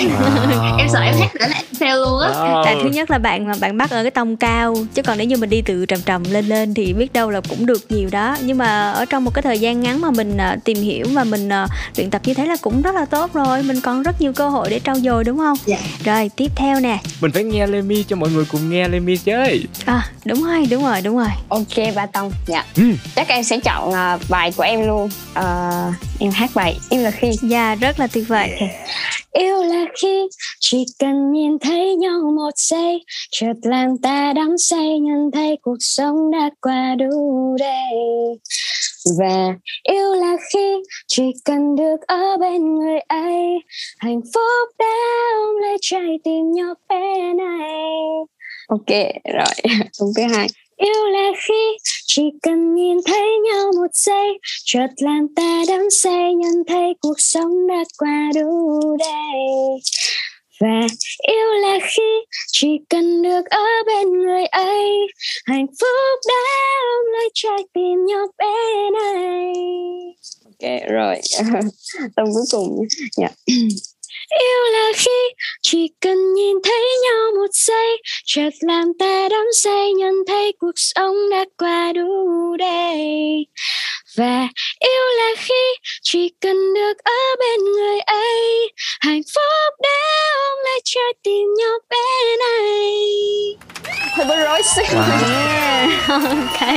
[0.80, 2.62] Em sợ em hát nữa là em fail luôn á.
[2.66, 5.28] Tại thứ nhất là bạn mà bạn bắt ở cái tông cao chứ còn nếu
[5.28, 8.10] như mình đi từ trầm trầm lên lên thì biết đâu là cũng được nhiều
[8.12, 8.38] đó.
[8.42, 11.24] Nhưng mà ở trong một cái thời gian ngắn mà mình à, tìm hiểu và
[11.24, 13.64] mình à, luyện tập như thế là cũng rất là tốt rồi.
[13.64, 15.58] Mình còn rất nhiều cơ hội để trau dồi đúng không?
[15.66, 15.78] Dạ.
[16.04, 16.98] Rồi tiếp theo nè.
[17.22, 19.66] Mình phải nghe Lemmy cho mọi người cùng nghe Lemmy chơi.
[19.86, 21.30] à đúng rồi đúng rồi đúng rồi.
[21.50, 22.32] Ok ba tông.
[22.48, 22.64] Dạ.
[22.76, 22.84] Ừ.
[23.16, 25.10] chắc em sẽ chọn ờ, bài của em luôn.
[25.34, 25.72] Ờ,
[26.20, 27.32] em hát bài yêu là khi.
[27.42, 28.50] Dạ rất là tuyệt vời
[29.34, 30.28] Yêu là khi
[30.60, 35.78] chỉ cần nhìn thấy nhau một giây Chợt làm ta đắm say nhận thấy cuộc
[35.80, 37.94] sống đã qua đủ đây.
[39.20, 43.60] Và yêu là khi chỉ cần được ở bên người ấy
[44.00, 44.96] Hạnh phúc đã
[45.38, 48.00] ôm lấy trái tim nhỏ bé này.
[48.68, 48.90] Ok,
[49.34, 50.48] rồi, câu thứ hai.
[50.84, 56.34] Yêu là khi chỉ cần nhìn thấy nhau một giây Chợt làm ta đắm say
[56.34, 59.80] nhận thấy cuộc sống đã qua đủ đây
[60.60, 60.88] Và
[61.28, 65.08] yêu là khi chỉ cần được ở bên người ấy
[65.46, 66.36] Hạnh phúc đã
[66.82, 69.54] ôm lấy trái tim nhỏ bé này.
[70.46, 71.16] Ok, rồi.
[72.16, 72.78] Tông cuối cùng
[73.18, 73.30] nha.
[73.46, 73.58] Yeah.
[74.30, 79.94] Yêu là khi chỉ cần nhìn thấy nhau một giây, Chợt làm ta đắm say,
[79.94, 83.46] nhận thấy cuộc sống đã qua đủ đầy.
[84.16, 84.48] Và
[84.80, 85.64] yêu là khi
[86.02, 88.72] chỉ cần được ở bên người ấy.
[89.00, 89.90] Hạnh phúc đã
[90.50, 92.94] ôm lấy trái tim nhỏ bé này.
[94.16, 95.00] Hơi bối rối xíu.
[95.32, 95.64] Yeah.
[96.08, 96.70] ok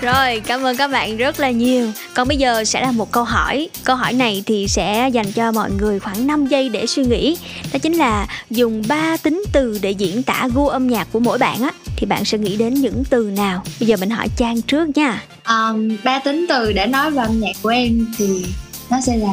[0.00, 1.90] rồi cảm ơn các bạn rất là nhiều.
[2.14, 3.68] Còn bây giờ sẽ là một câu hỏi.
[3.84, 7.36] Câu hỏi này thì sẽ dành cho mọi người khoảng 5 giây để suy nghĩ.
[7.72, 11.38] Đó chính là dùng 3 tính từ để diễn tả gu âm nhạc của mỗi
[11.38, 11.70] bạn á.
[11.96, 13.62] Thì bạn sẽ nghĩ đến những từ nào?
[13.80, 15.22] Bây giờ mình hỏi trang trước nha.
[15.48, 18.46] Um, ba tính từ để nói về âm nhạc của em thì
[18.90, 19.32] nó sẽ là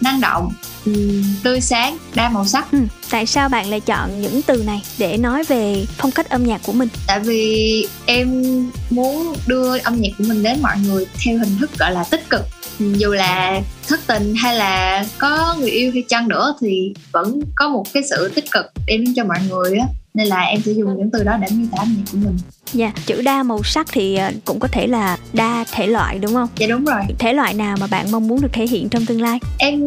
[0.00, 0.52] năng động
[0.84, 2.72] ừm, tươi sáng đa màu sắc.
[2.72, 2.78] Ừ.
[3.10, 6.60] tại sao bạn lại chọn những từ này để nói về phong cách âm nhạc
[6.66, 6.88] của mình?
[7.06, 8.44] Tại vì em
[8.90, 12.30] muốn đưa âm nhạc của mình đến mọi người theo hình thức gọi là tích
[12.30, 12.42] cực.
[12.78, 17.68] Dù là thất tình hay là có người yêu hay chăng nữa thì vẫn có
[17.68, 19.86] một cái sự tích cực đem cho mọi người á
[20.16, 22.38] nên là em sẽ dùng những từ đó để miêu tả nhạc của mình
[22.72, 26.34] Dạ, chữ đa màu sắc thì ờ, cũng có thể là đa thể loại đúng
[26.34, 26.48] không?
[26.58, 29.22] dạ đúng rồi Thể loại nào mà bạn mong muốn được thể hiện trong tương
[29.22, 29.38] lai?
[29.58, 29.84] em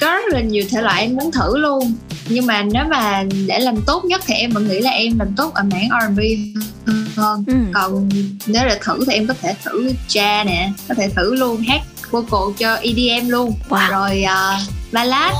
[0.00, 1.92] có rất là nhiều thể loại em muốn thử luôn
[2.28, 5.28] nhưng mà nếu mà để làm tốt nhất thì em vẫn nghĩ là em làm
[5.36, 6.20] tốt ở mảng R&B
[7.16, 7.54] hơn Ừ.
[7.74, 8.08] còn
[8.46, 11.80] nếu là thử thì em có thể thử cha nè có thể thử luôn hát
[12.10, 13.90] vocal cho EDM luôn Wow.
[13.90, 15.32] rồi uh, ballad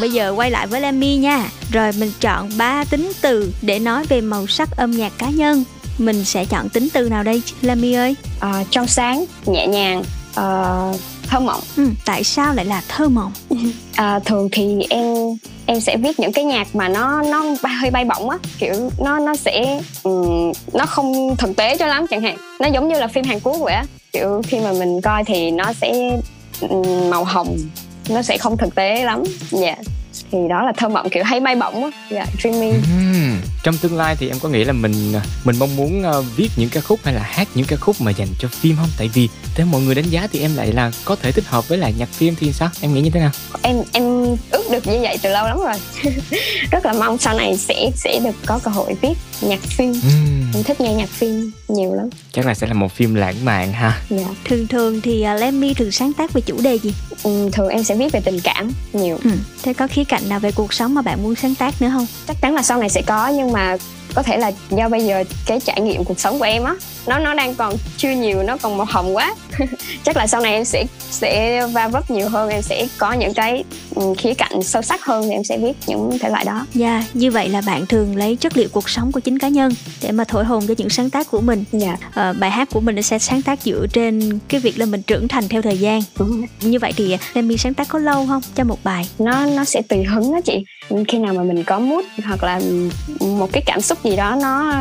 [0.00, 1.48] Bây giờ quay lại với Lemmy nha.
[1.72, 5.64] Rồi mình chọn ba tính từ để nói về màu sắc âm nhạc cá nhân.
[5.98, 8.16] Mình sẽ chọn tính từ nào đây Lemmy ơi?
[8.40, 10.02] Ờ, Trong sáng, nhẹ nhàng,
[10.34, 10.92] ờ,
[11.28, 13.32] thơ mộng Ừ, tại sao lại là thơ mộng?
[13.94, 15.14] À, thường thì em
[15.66, 17.44] em sẽ viết những cái nhạc mà nó nó
[17.80, 22.06] hơi bay bổng á kiểu nó nó sẽ ừm, nó không thực tế cho lắm
[22.10, 25.00] chẳng hạn nó giống như là phim Hàn Quốc vậy á kiểu khi mà mình
[25.00, 26.18] coi thì nó sẽ
[26.60, 27.56] ừm, màu hồng
[28.08, 29.22] nó sẽ không thực tế lắm.
[29.50, 29.76] Dạ
[30.34, 33.96] thì đó là thơ mộng kiểu hay bay bổng á dạ dreamy Ừm, Trong tương
[33.96, 35.12] lai thì em có nghĩ là mình
[35.44, 38.10] mình mong muốn ờ, viết những ca khúc hay là hát những ca khúc mà
[38.10, 38.88] dành cho phim không?
[38.98, 41.68] Tại vì theo mọi người đánh giá thì em lại là có thể tích hợp
[41.68, 42.68] với lại nhạc phim thì sao?
[42.80, 43.30] Em nghĩ như thế nào?
[43.62, 46.12] em em ước được như vậy từ lâu lắm rồi
[46.70, 50.52] rất là mong sau này sẽ sẽ được có cơ hội viết nhạc phim Ừm,
[50.54, 53.72] em thích nghe nhạc phim nhiều lắm chắc là sẽ là một phim lãng mạn
[53.72, 54.00] ha.
[54.10, 56.94] dạ Thường thường thì uh, Lemmy thường sáng tác về chủ đề gì?
[57.22, 59.30] Ừm, thường em sẽ viết về tình cảm nhiều Ừ.
[59.62, 62.06] Thế có khía cạnh nào về cuộc sống mà bạn muốn sáng tác nữa không?
[62.28, 63.76] chắc chắn là sau này sẽ có, nhưng mà
[64.14, 66.74] có thể là do bây giờ cái trải nghiệm cuộc sống của em á
[67.06, 69.34] nó nó đang còn chưa nhiều nó còn màu hồng quá
[70.04, 73.34] chắc là sau này em sẽ sẽ va vấp nhiều hơn em sẽ có những
[73.34, 73.64] cái
[73.94, 77.04] ừ, khía cạnh sâu sắc hơn thì em sẽ viết những thể loại đó Dạ,
[77.14, 79.72] như vậy là bạn thường lấy chất liệu cuộc sống của chính cá nhân
[80.02, 81.64] để mà thổi hồn cho những sáng tác của mình.
[81.72, 85.02] dạ Ờ, bài hát của mình sẽ sáng tác dựa trên cái việc là mình
[85.02, 86.00] trưởng thành theo thời gian.
[86.60, 89.08] Như vậy thì Lemmy sáng tác có lâu không cho một bài?
[89.18, 90.64] nó nó sẽ tùy hứng đó chị
[91.08, 92.60] khi nào mà mình có mood hoặc là
[93.20, 94.74] một cái cảm xúc gì đó nó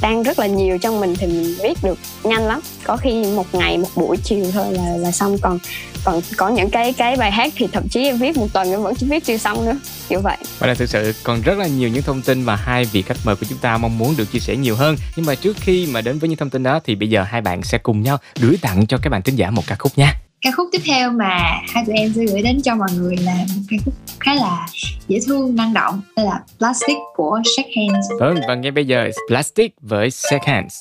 [0.00, 3.54] đang rất là nhiều trong mình thì mình viết được nhanh lắm có khi một
[3.54, 5.58] ngày một buổi chiều thôi là là xong còn
[6.04, 8.82] còn có những cái cái bài hát thì thậm chí em viết một tuần em
[8.82, 9.76] vẫn chưa viết chưa xong nữa
[10.08, 12.84] kiểu vậy Và là thực sự còn rất là nhiều những thông tin mà hai
[12.84, 14.96] vị khách mời của chúng ta mong muốn được chia sẻ nhiều hơn.
[15.16, 17.40] Nhưng mà trước khi mà đến với những thông tin đó thì bây giờ hai
[17.40, 20.14] bạn sẽ cùng nhau gửi tặng cho các bạn thính giả một ca khúc nha.
[20.42, 23.34] ca khúc tiếp theo mà hai tụi em sẽ gửi đến cho mọi người là
[23.34, 24.66] một ca khúc khá là
[25.08, 29.10] dễ thương năng động đây là Plastic của Shake Hands Vâng, và ngay bây giờ
[29.28, 30.74] Plastic với shake hands.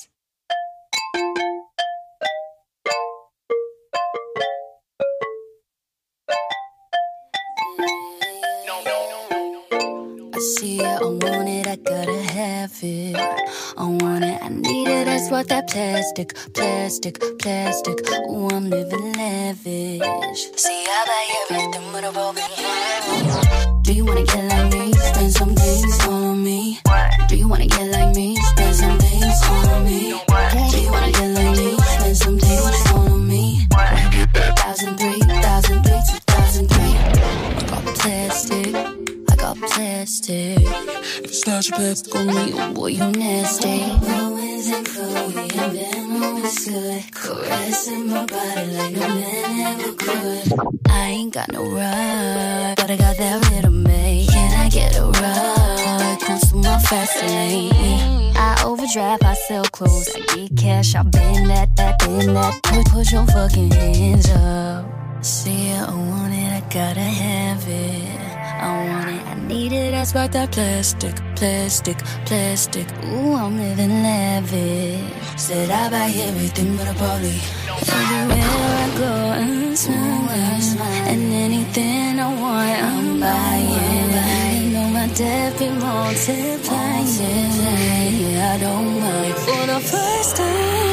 [12.82, 13.16] Have it.
[13.78, 17.96] I want it, I need it, that's what that plastic, plastic, plastic.
[18.30, 20.50] Ooh, I'm living lavish.
[20.56, 24.94] See, how I buy everything with a broken Do you wanna get like me?
[24.94, 26.80] Spend some things on me.
[27.28, 28.36] Do you wanna get like me?
[28.36, 30.22] Spend some things on me.
[30.72, 31.78] Do you wanna get like me?
[31.78, 33.68] Spend some things on me.
[34.58, 36.94] Thousand three, thousand three, two thousand three.
[36.98, 38.47] I got plastic,
[39.62, 40.58] plastic.
[41.24, 43.82] It's not your plastic on me, oh boy, you nasty.
[43.82, 47.12] Owens and Chloe and Ben always good.
[47.12, 50.54] Caressing my body like no man ever could.
[50.90, 54.30] I ain't got no ride, but I got that rhythm, mate.
[54.30, 56.18] Can I get a ride?
[56.22, 58.34] Close to my fast lane.
[58.36, 62.62] I overdraft, I sell clothes, I get cash, I bend that, that, bend that.
[62.64, 64.86] Put, put your fucking hands up.
[65.24, 68.27] See I want it, I gotta have it.
[68.60, 72.88] I want it, I need it, that's why that plastic, plastic, plastic.
[73.06, 75.00] Ooh, I'm living lavish.
[75.38, 77.40] Said I buy everything, but a probably
[77.70, 80.82] everywhere I go and smile,
[81.12, 84.64] and anything I want, I'm buying.
[84.64, 87.08] You know my debt be multiplying.
[88.20, 90.87] Yeah, I don't mind for the first time.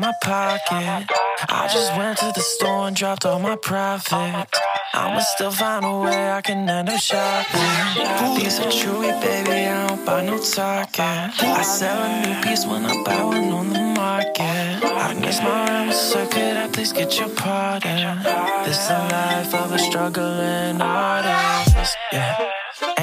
[0.00, 1.06] My pocket.
[1.48, 4.48] I just went to the store and dropped all my profit.
[4.94, 8.40] I'ma still find a way I can end up shopping.
[8.40, 10.98] These are chewy, baby, I don't buy no target.
[11.00, 14.40] I sell a new piece when I buy one on the market.
[14.40, 18.22] I guess my rhyme so could I please get your pardon?
[18.64, 21.96] This the life of a struggling artist.
[22.12, 22.59] Yeah.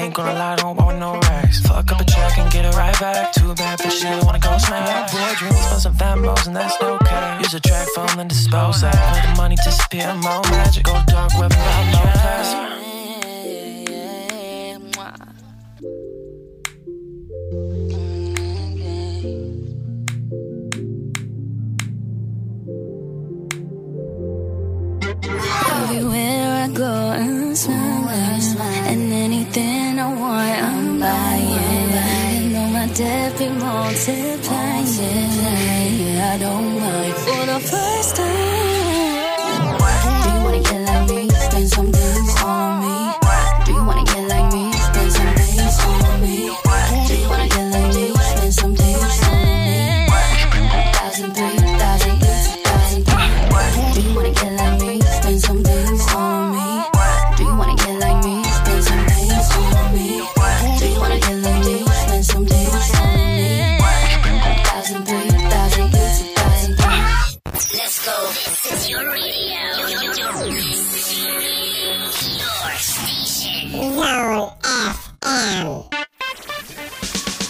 [0.08, 1.60] Ain't gonna lie, don't want no racks.
[1.60, 3.30] Fuck up a check and get it right back.
[3.34, 5.12] Too bad, bitch, you wanna go smash.
[5.12, 7.42] Boy, dreams for some fambos, and that's no cap.
[7.42, 8.94] Use a track phone, then dispose that.
[8.94, 10.84] Let the money disappear, more magic.
[10.84, 12.54] Go dark web, about no pass.
[25.82, 27.97] Everywhere I go, I'm smiling.
[28.90, 32.42] And anything I want, I'm buying.
[32.42, 34.86] You know my debt be multiplying.
[36.32, 38.67] I don't mind for the first time.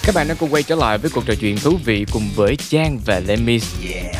[0.08, 2.56] Các bạn đang cùng quay trở lại với cuộc trò chuyện thú vị cùng với
[2.56, 3.74] Trang và Lemis.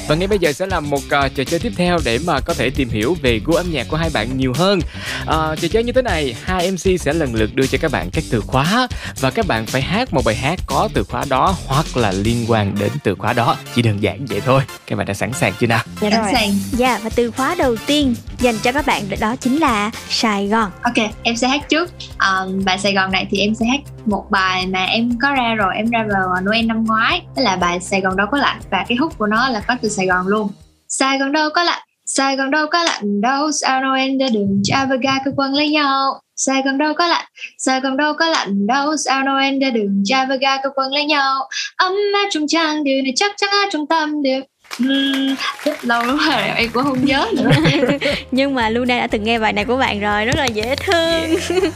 [0.08, 2.54] Và ngay bây giờ sẽ là một uh, trò chơi tiếp theo để mà có
[2.54, 4.78] thể tìm hiểu về gu âm nhạc của hai bạn nhiều hơn.
[5.22, 8.10] Uh, trò chơi như thế này, hai MC sẽ lần lượt đưa cho các bạn
[8.12, 8.88] các từ khóa
[9.20, 12.44] và các bạn phải hát một bài hát có từ khóa đó hoặc là liên
[12.48, 13.56] quan đến từ khóa đó.
[13.74, 14.62] Chỉ đơn giản vậy thôi.
[14.86, 15.84] Các bạn đã sẵn sàng chưa nào?
[16.00, 16.54] Dạ Sẵn sàng.
[16.72, 20.70] Dạ và từ khóa đầu tiên dành cho các bạn đó chính là Sài Gòn.
[20.82, 21.90] Ok, em sẽ hát trước.
[22.18, 25.54] Um, bài Sài Gòn này thì em sẽ hát một bài mà em có ra
[25.54, 27.22] rồi, em ra vào Noel năm ngoái.
[27.36, 29.76] Đó là bài Sài Gòn đâu có lạnh và cái hook của nó là có
[29.82, 30.48] từ Sài Gòn luôn.
[30.88, 34.62] Sài Gòn đâu có lạnh, Sài Gòn đâu có lạnh đâu, sao Noel ra đường
[34.64, 36.20] cha và ga cơ quan lấy nhau.
[36.36, 37.24] Sài Gòn đâu có lạnh,
[37.58, 40.92] Sài Gòn đâu có lạnh đâu, sao Noel ra đường cha và ga cơ quan
[40.92, 41.48] lấy nhau.
[41.76, 44.40] Ấm áp trong trang điều này chắc chắn ở trong tâm điều.
[44.82, 45.34] Uhm,
[45.64, 47.50] rất lâu lắm rồi em cũng không nhớ nữa
[48.30, 51.60] Nhưng mà Luna đã từng nghe bài này của bạn rồi, rất là dễ thương.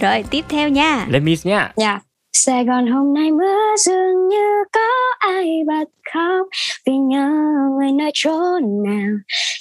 [0.00, 1.06] rồi tiếp theo nha.
[1.10, 1.72] Lemis nha.
[1.76, 2.00] Dạ.
[2.36, 4.80] Sài Gòn hôm nay mưa dường như có
[5.18, 6.46] ai bật khóc.
[6.86, 7.30] Vì nhớ
[7.78, 9.10] người nơi chốn nào,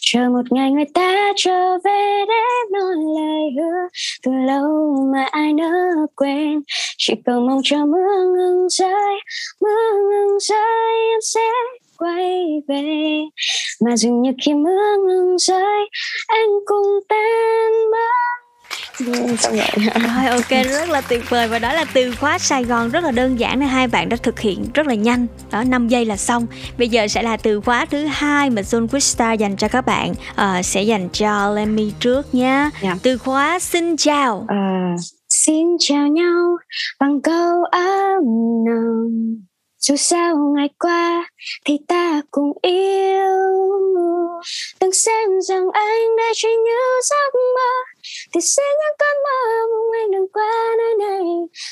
[0.02, 3.88] chờ một ngày người ta trở về để nói lời hứa.
[4.24, 5.72] Từ lâu mà ai nỡ
[6.16, 6.62] quên,
[6.98, 9.20] chỉ cầu mong cho mưa ngừng rơi.
[9.62, 11.50] Mưa ngừng rơi, em sẽ
[11.98, 13.22] quay về.
[13.86, 15.90] Mà dường như khi mưa ngừng rơi,
[16.28, 18.41] anh cũng tan mất
[19.40, 19.88] xong rồi.
[20.16, 21.48] Rồi ok rất là tuyệt vời.
[21.48, 24.18] Và đó là từ khóa Sài Gòn rất là đơn giản nên hai bạn đã
[24.18, 25.28] thực hiện rất là nhanh.
[25.52, 26.48] Đó 5 giây là xong.
[26.78, 29.86] Bây giờ sẽ là từ khóa thứ hai mà Zone Quiz Star dành cho các
[29.86, 30.14] bạn.
[30.36, 32.70] Ờ, sẽ dành cho Lemmy trước nhé
[33.04, 34.46] từ khóa xin chào.
[34.48, 34.56] Ờ,
[35.30, 36.58] xin chào nhau
[37.00, 38.24] bằng câu ấm
[38.66, 39.42] nồng.
[39.80, 41.30] Dù sao ngày qua
[41.66, 43.52] thì ta cùng yêu
[44.82, 47.72] đừng xem rằng anh đã chỉ như giấc mơ.
[48.34, 49.40] Thì sẽ những cơn mơ
[49.72, 51.24] mong anh đừng qua nơi này.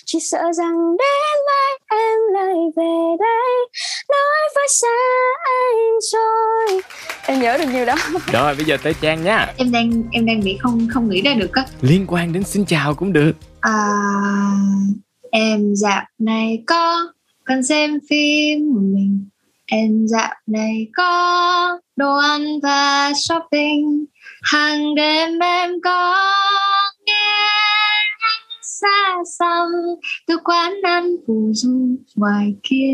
[0.05, 3.67] Chỉ sợ rằng đến mai em lại về đây.
[4.09, 4.97] Nói phải xa
[5.43, 6.81] anh rồi.
[7.25, 7.95] Em nhớ được nhiều đó.
[8.33, 9.53] Rồi bây giờ tới Trang nha.
[9.57, 11.65] Em đang em đang bị không không nghĩ ra được á.
[11.81, 13.33] Liên quan đến xin chào cũng được.
[13.61, 13.89] À,
[15.31, 17.07] em dạo này có
[17.43, 19.25] cần xem phim mình
[19.69, 24.05] em dạo này có đồ ăn và shopping.
[24.43, 26.15] Hàng đêm em có
[27.05, 27.68] nghe
[28.81, 29.67] xa xăm.
[30.27, 32.93] Từ quán ăn phù du ngoài kia.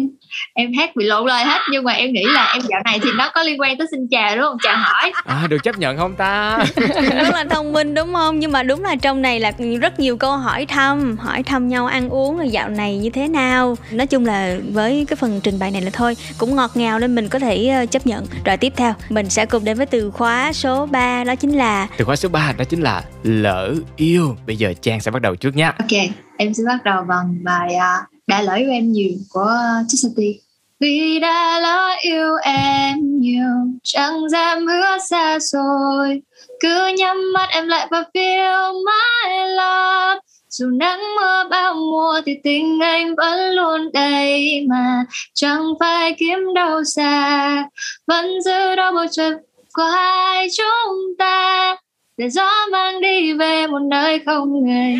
[0.53, 3.10] Em hát bị lộn lời hết nhưng mà em nghĩ là em dạo này thì
[3.18, 4.57] nó có liên quan tới xin chào đúng không?
[4.64, 5.12] Chào hỏi.
[5.26, 6.57] À được chấp nhận không ta?
[7.12, 8.40] Rất là thông minh đúng không?
[8.40, 9.52] Nhưng mà đúng là trong này là
[9.82, 13.28] rất nhiều câu hỏi thăm hỏi thăm nhau ăn uống rồi dạo này như thế
[13.28, 13.78] nào.
[13.91, 17.16] Nói chung là với cái phần trình bày này là thôi cũng ngọt ngào nên
[17.16, 18.26] mình có thể ờ, chấp nhận.
[18.45, 21.88] Rồi tiếp theo mình sẽ cùng đến với từ khóa số 3 đó chính là
[21.98, 24.36] Từ khóa số 3 đó chính là lỡ yêu.
[24.48, 26.00] Bây giờ Trang sẽ bắt đầu trước nha Ok,
[26.38, 29.58] em sẽ bắt đầu bằng bài uh, Đã lỡ yêu em nhiều của
[29.88, 30.40] Chastity.
[30.80, 33.50] Vì đã lỡ yêu em nhiều,
[33.84, 36.22] chẳng dám hứa xa rồi.
[36.60, 40.20] Cứ nhắm mắt em lại và feel my love.
[40.50, 46.40] Dù nắng mưa bao mùa thì tình anh vẫn luôn đây mà chẳng phải kiếm
[46.56, 47.64] đâu xa.
[48.08, 49.32] Vẫn giữ đó bầu trời
[49.74, 51.76] của hai chúng ta
[52.18, 54.96] để gió mang đi về một nơi không người.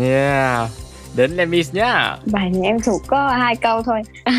[0.00, 0.68] Yeah.
[1.16, 2.16] Đến Lemis nhá.
[2.32, 4.00] Bài này em thuộc có hai câu thôi.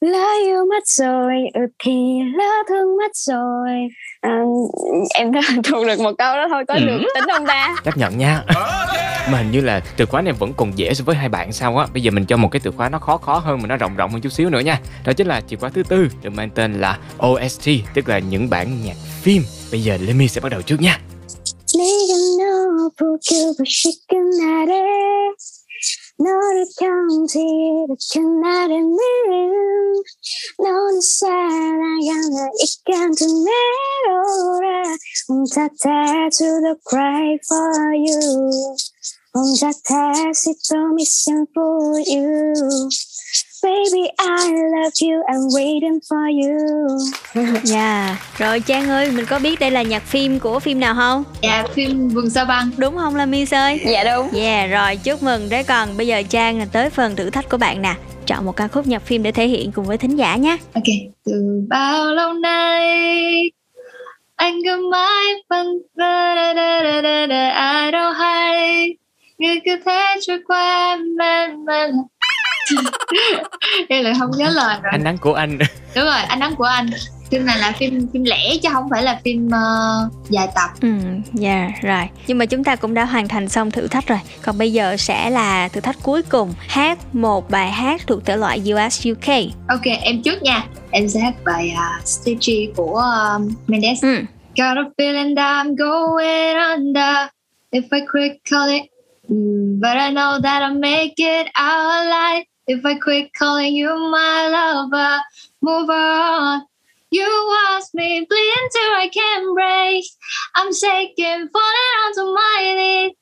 [0.00, 1.92] Lỡ yêu mất rồi ừ thì
[2.38, 3.70] lỡ thương mất rồi.
[4.20, 4.38] À,
[5.14, 5.32] em
[5.64, 6.80] thuộc được một câu đó thôi có Ừ.
[6.86, 7.76] được tính không ta?
[7.84, 8.42] Chấp nhận nha.
[9.32, 11.78] Mà hình như là từ khóa này vẫn còn dễ so với hai bạn sao
[11.78, 11.86] á.
[11.92, 13.96] Bây giờ mình cho một cái từ khóa nó khó khó hơn mà nó rộng
[13.96, 14.78] rộng hơn chút xíu nữa nha.
[15.04, 18.50] Đó chính là chìa khóa thứ tư được mang tên là OST Tức là những
[18.50, 19.42] bản nhạc phim.
[19.70, 20.98] Bây giờ Lemmy sẽ bắt đầu trước nha
[21.76, 24.82] 네가 너 보고 싶은 날에
[26.18, 26.66] 너를
[27.98, 28.96] 준 날에는
[30.58, 34.96] 너는 사랑하는 이간도 내려라.
[35.28, 38.50] 혼자 tattoo the cry for you.
[39.32, 42.52] 혼자 다시 또 missing for you
[43.62, 46.56] Baby, I love you, I'm waiting for you.
[47.64, 48.16] Dạ.
[48.38, 51.24] Rồi Trang ơi mình có biết đây là nhạc phim của phim nào không?
[51.42, 52.70] Dạ phim Vườn Sao Băng.
[52.76, 53.80] Đúng không Lemmy ơi?
[53.84, 54.28] Dạ đúng.
[54.40, 55.48] Yeah rồi chúc mừng.
[55.48, 57.94] Đấy còn bây giờ Trang là tới phần thử thách của bạn nè.
[58.26, 60.56] Chọn một ca khúc nhạc phim để thể hiện cùng với thính giả nhé.
[60.74, 60.84] Ok
[61.24, 63.50] Từ bao lâu nay
[64.36, 65.66] Anh cứ mãi phân
[65.96, 66.30] vơ
[67.50, 68.96] ai đâu hay.
[69.38, 71.90] Người cứ thế trôi qua men men
[73.88, 75.58] Em lại không nhớ lời rồi Ánh nắng của anh.
[75.96, 76.90] Đúng rồi, ánh nắng của anh.
[77.30, 80.70] Phim này là phim phim lẻ chứ không phải là phim ờ, dài tập.
[80.80, 80.88] Ừ,
[81.32, 82.08] dạ rồi.
[82.26, 84.18] Nhưng mà chúng ta cũng đã hoàn thành xong thử thách rồi.
[84.42, 86.54] Còn bây giờ sẽ là thử thách cuối cùng.
[86.68, 89.34] Hát một bài hát thuộc thể loại US UK
[89.68, 90.64] Ok, em trước nha.
[90.90, 93.02] Em sẽ hát bài uh, Stitchy của
[93.36, 94.02] um, Mendes.
[94.02, 94.16] Ừ.
[94.56, 97.28] Got a feeling that I'm going under.
[97.70, 98.86] If I quit calling
[99.28, 103.88] mm, But I know that I'll make it out alive If I quit calling you
[103.88, 105.20] my lover
[105.62, 106.62] Move on.
[107.10, 110.04] You watch me bleed till I can't breathe.
[110.54, 113.12] I'm shaking, falling onto my knees.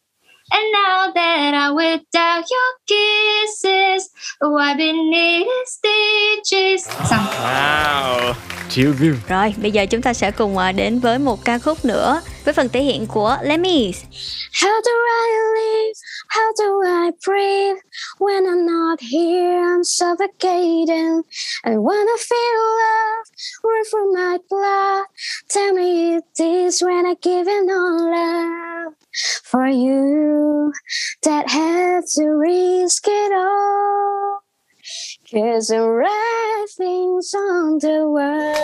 [0.50, 4.10] And now that I'm without your kisses
[4.40, 6.86] Oh, I've been needing stitches.
[7.10, 7.97] Wow
[8.68, 11.84] Chill view Rồi bây giờ chúng ta sẽ cùng à, đến với một ca khúc
[11.84, 13.92] nữa Với phần thể hiện của Lemmy
[14.52, 15.94] How do I live?
[16.28, 17.80] How do I breathe?
[18.18, 21.22] When I'm not here, I'm suffocating.
[21.64, 23.28] I wanna feel love
[23.62, 25.06] run through my blood.
[25.48, 28.94] Tell me it is when I give it all love
[29.44, 30.72] for you
[31.22, 34.42] that had to risk it all.
[35.30, 38.56] Cause the right things on the world.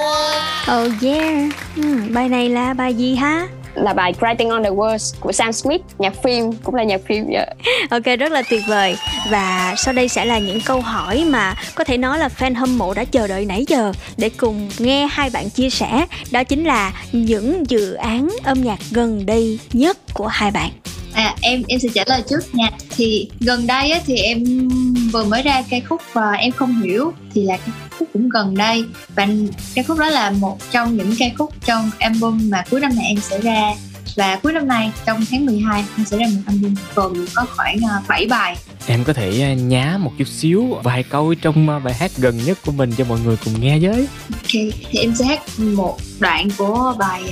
[0.67, 1.83] Oh yeah ừ,
[2.15, 3.49] Bài này là bài gì ha?
[3.75, 7.27] Là bài Writing on the Words của Sam Smith, nhạc phim, cũng là nhạc phim
[7.33, 7.47] dạ.
[7.91, 8.97] Ok rất là tuyệt vời.
[9.31, 12.79] Và sau đây sẽ là những câu hỏi mà có thể nói là fan hâm
[12.79, 16.07] mộ đã chờ đợi nãy giờ Để cùng nghe hai bạn chia sẻ.
[16.31, 20.71] Đó chính là những dự án âm nhạc gần đây nhất của hai bạn.
[21.15, 22.71] À, em em sẽ trả lời trước nha.
[22.97, 24.69] Thì gần đây á, thì em
[25.13, 28.55] vừa mới ra ca khúc và em không hiểu thì là cái khúc cũng gần
[28.55, 28.85] đây.
[29.15, 29.29] Và
[29.75, 33.05] ca khúc đó là một trong những ca khúc trong album mà cuối năm này
[33.07, 33.75] em sẽ ra
[34.17, 37.77] và cuối năm nay trong tháng 12 em sẽ ra một album gồm có khoảng
[37.91, 38.57] ờ, 7 bài.
[38.87, 42.39] Em có thể à, nhá một chút xíu vài câu trong à, bài hát gần
[42.45, 44.09] nhất của mình cho mọi người cùng nghe với.
[44.33, 44.51] Ok,
[44.91, 47.23] thì em sẽ hát một đoạn của bài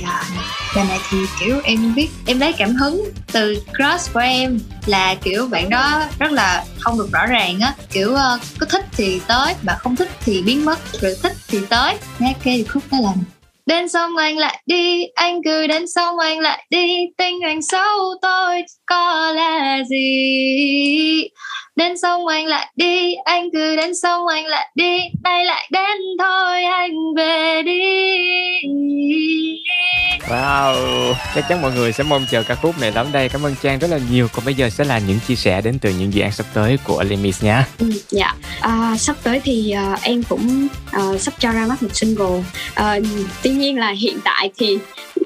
[0.75, 5.15] bài này thì kiểu em viết em lấy cảm hứng từ crush của em là
[5.15, 7.73] kiểu bạn đó rất là không được rõ ràng á.
[7.91, 11.59] Kiểu ờ, có thích thì tới mà không thích thì biến mất rồi thích thì
[11.69, 11.95] tới.
[12.19, 13.13] Cái điệp khúc đó là
[13.65, 16.97] đến xong anh lại đi, anh cứ đến xong anh lại đi.
[17.17, 21.29] Tình anh xấu tôi có là gì?
[21.75, 25.97] Đến xong anh lại đi anh cứ đến xong anh lại đi nay lại đến
[26.19, 27.83] thôi anh về đi
[30.29, 33.29] Wow, chắc chắn mọi người sẽ mong chờ ca khúc này lắm đây.
[33.29, 34.27] Cảm ơn Trang rất là nhiều.
[34.33, 36.77] Còn bây giờ sẽ là những chia sẻ đến từ những dự án sắp tới
[36.83, 37.67] của Lemis nha.
[37.79, 41.89] Ừ, dạ à, sắp tới thì à, em cũng à, sắp cho ra mắt một
[41.93, 42.43] single
[42.73, 42.99] à,
[43.43, 44.77] tuy nhiên là hiện tại thì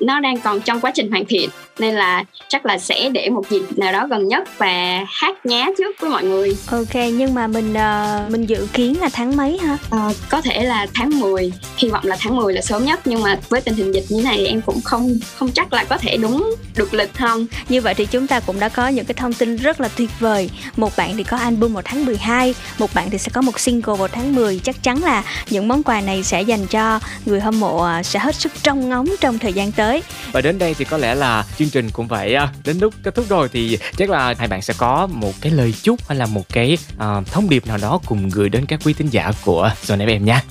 [0.02, 1.50] nó đang còn trong quá trình hoàn thiện
[1.80, 5.66] nên là chắc là sẽ để một dịp nào đó gần nhất và hát nhá
[5.78, 9.58] trước với mọi người Ok, nhưng mà mình uh, mình dự kiến là tháng mấy
[9.58, 9.78] hả?
[9.92, 13.22] à, có thể là tháng 10 hy vọng là tháng 10 là sớm nhất nhưng
[13.22, 16.18] mà với tình hình dịch như này em cũng không không chắc là có thể
[16.18, 19.34] đúng được lịch không Như vậy thì chúng ta cũng đã có những cái thông
[19.34, 20.50] tin rất là tuyệt vời.
[20.78, 23.96] Một bạn thì có album vào tháng 12, một bạn thì sẽ có một single
[23.96, 24.60] vào tháng 10.
[24.64, 28.20] Chắc chắn là những món quà này sẽ dành cho người hâm mộ à, sẽ
[28.20, 30.04] hết sức trông ngóng trong thời gian tới.
[30.32, 32.36] Và đến đây thì có lẽ là chương chương trình cũng phải
[32.66, 35.74] đến lúc kết thúc rồi thì chắc là hai bạn sẽ có một cái lời
[35.82, 38.94] chúc hay là một cái uh, thông điệp nào đó cùng gửi đến các quý
[38.94, 40.44] thính giả của Zone FM nha.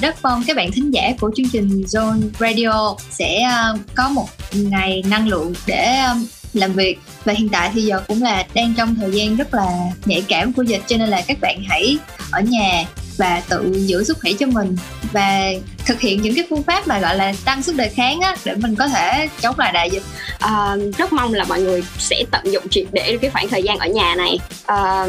[0.00, 4.28] Rất mong các bạn thính giả của chương trình Zone Radio sẽ ờ, có một
[4.52, 6.02] ngày năng lượng để
[6.54, 6.98] làm việc.
[7.24, 9.68] Và hiện tại thì giờ cũng là đang trong thời gian rất là
[10.04, 11.98] nhạy cảm của dịch cho nên là các bạn hãy
[12.30, 12.84] ở nhà
[13.16, 14.76] và tự giữ sức khỏe cho mình.
[15.12, 15.52] Và
[15.86, 18.54] thực hiện những cái phương pháp mà gọi là tăng sức đề kháng á để
[18.54, 20.02] mình có thể chống lại đại dịch.
[20.38, 23.78] À, rất mong là mọi người sẽ tận dụng triệt để cái khoảng thời gian
[23.78, 24.38] ở nhà này.
[24.66, 25.06] À,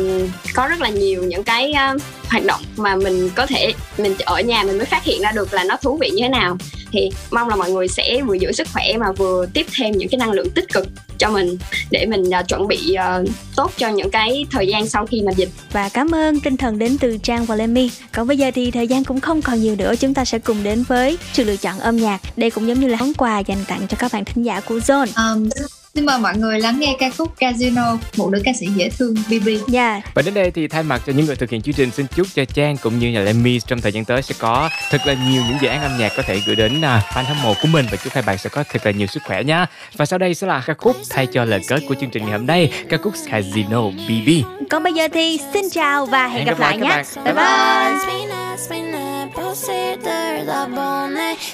[0.54, 4.42] có rất là nhiều những cái uh, hoạt động mà mình có thể mình ở
[4.42, 6.58] nhà mình mới phát hiện ra được là nó thú vị như thế nào.
[6.92, 10.10] Thì mong là mọi người sẽ vừa giữ sức khỏe mà vừa tiếp thêm những
[10.10, 10.88] cái năng lượng tích cực
[11.18, 11.58] cho mình
[11.92, 15.32] để mình uh, chuẩn bị uh, tốt cho những cái thời gian sau khi mà
[15.32, 15.50] dịch.
[15.72, 17.92] Và cảm ơn tinh thần đến từ Trang và Lemmy.
[18.12, 20.64] Còn bây giờ thì thời gian cũng không còn nhiều nữa, chúng ta sẽ cùng
[20.64, 22.22] đến đến với sự lựa chọn âm nhạc.
[22.38, 24.78] Đây cũng giống như là món quà dành tặng cho các bạn thính giả của
[24.78, 25.36] Zone.
[25.36, 25.50] um,
[25.96, 29.16] Xin mời mọi người lắng nghe ca khúc Casino, một nữ ca sĩ dễ thương
[29.28, 29.48] BB.
[29.48, 29.62] Yeah.
[29.68, 30.02] Dạ.
[30.14, 32.28] Và đến đây thì thay mặt cho những người thực hiện chương trình xin chúc
[32.36, 35.44] cho Trang cũng như là Lemmy trong thời gian tới sẽ có thật là nhiều
[35.48, 37.86] những dự án âm nhạc có thể gửi đến à, fan hâm mộ của mình
[37.92, 39.66] và chúc hai bạn sẽ có thật là nhiều sức khỏe nhé.
[39.96, 42.38] Và sau đây sẽ là ca khúc thay cho lời kết của chương trình ngày
[42.38, 44.30] hôm nay, ca khúc Casino BB.
[44.70, 47.04] Còn bây giờ thì xin chào và hẹn, hẹn gặp, gặp lại, lại nhé.
[47.24, 47.44] Bye bye.
[47.44, 48.32] bye.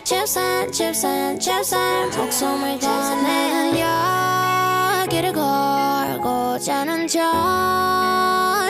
[0.07, 4.26] Chips and chips and chips and Talk so much on and you're
[5.09, 7.21] 길을 걸고 자는 저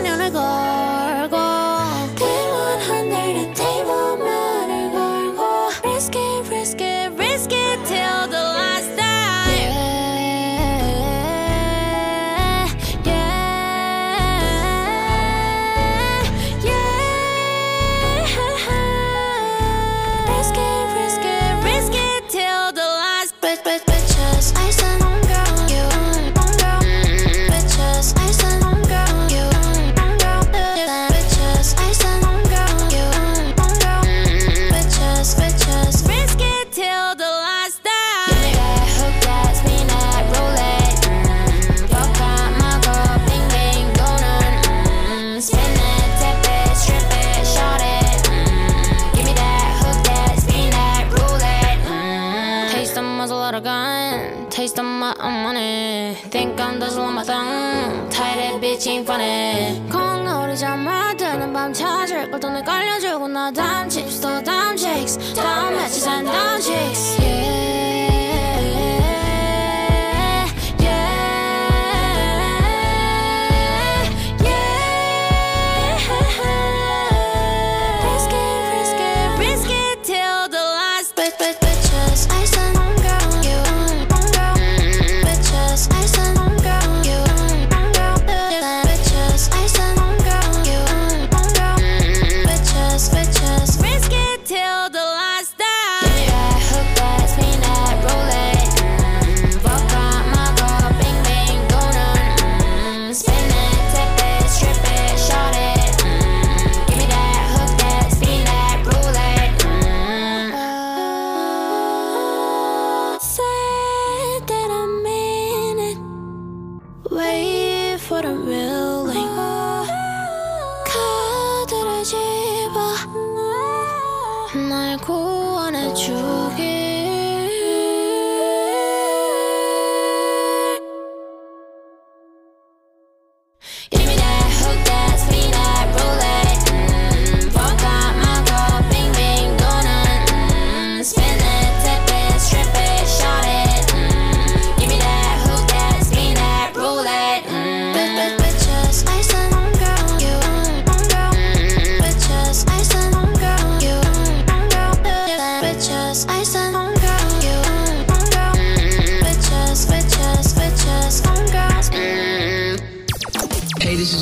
[0.04, 1.77] 눈을 걸고
[58.78, 59.82] 미친 뻔해.
[59.92, 66.24] 콩놀이자마 드는 밤 찾을 걸 돈을 깔려주고 나 다음 칩스 더 다음 칩스 다음 해치산
[66.24, 67.17] 다음 칩스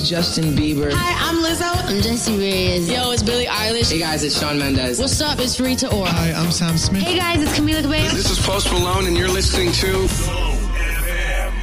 [0.05, 0.91] is Justin Bieber.
[0.93, 1.89] Hi, I'm Lizzo.
[1.89, 2.89] I'm Jessie Reyes.
[2.89, 3.91] Yo, it's Billie Eilish.
[3.91, 4.99] Hey guys, it's Sean Mendez.
[4.99, 5.39] What's up?
[5.39, 6.09] It's Rita Ora.
[6.09, 7.03] Hi, I'm Sam Smith.
[7.03, 8.09] Hey guys, it's Camila Cabello.
[8.09, 11.53] This is Post Malone, and you're listening to Zone FM.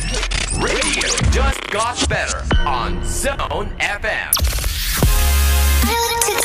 [0.63, 4.33] Radio just got better on Zone FM.
[5.85, 6.43] I like it,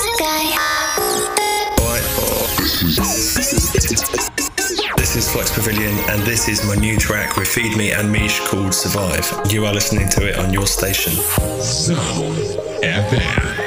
[3.84, 4.27] this
[5.18, 8.74] is Flux Pavilion, and this is my new track with Feed Me and Mish called
[8.74, 9.26] Survive.
[9.50, 11.14] You are listening to it on your station.
[11.60, 12.36] Zone
[12.84, 13.67] FM.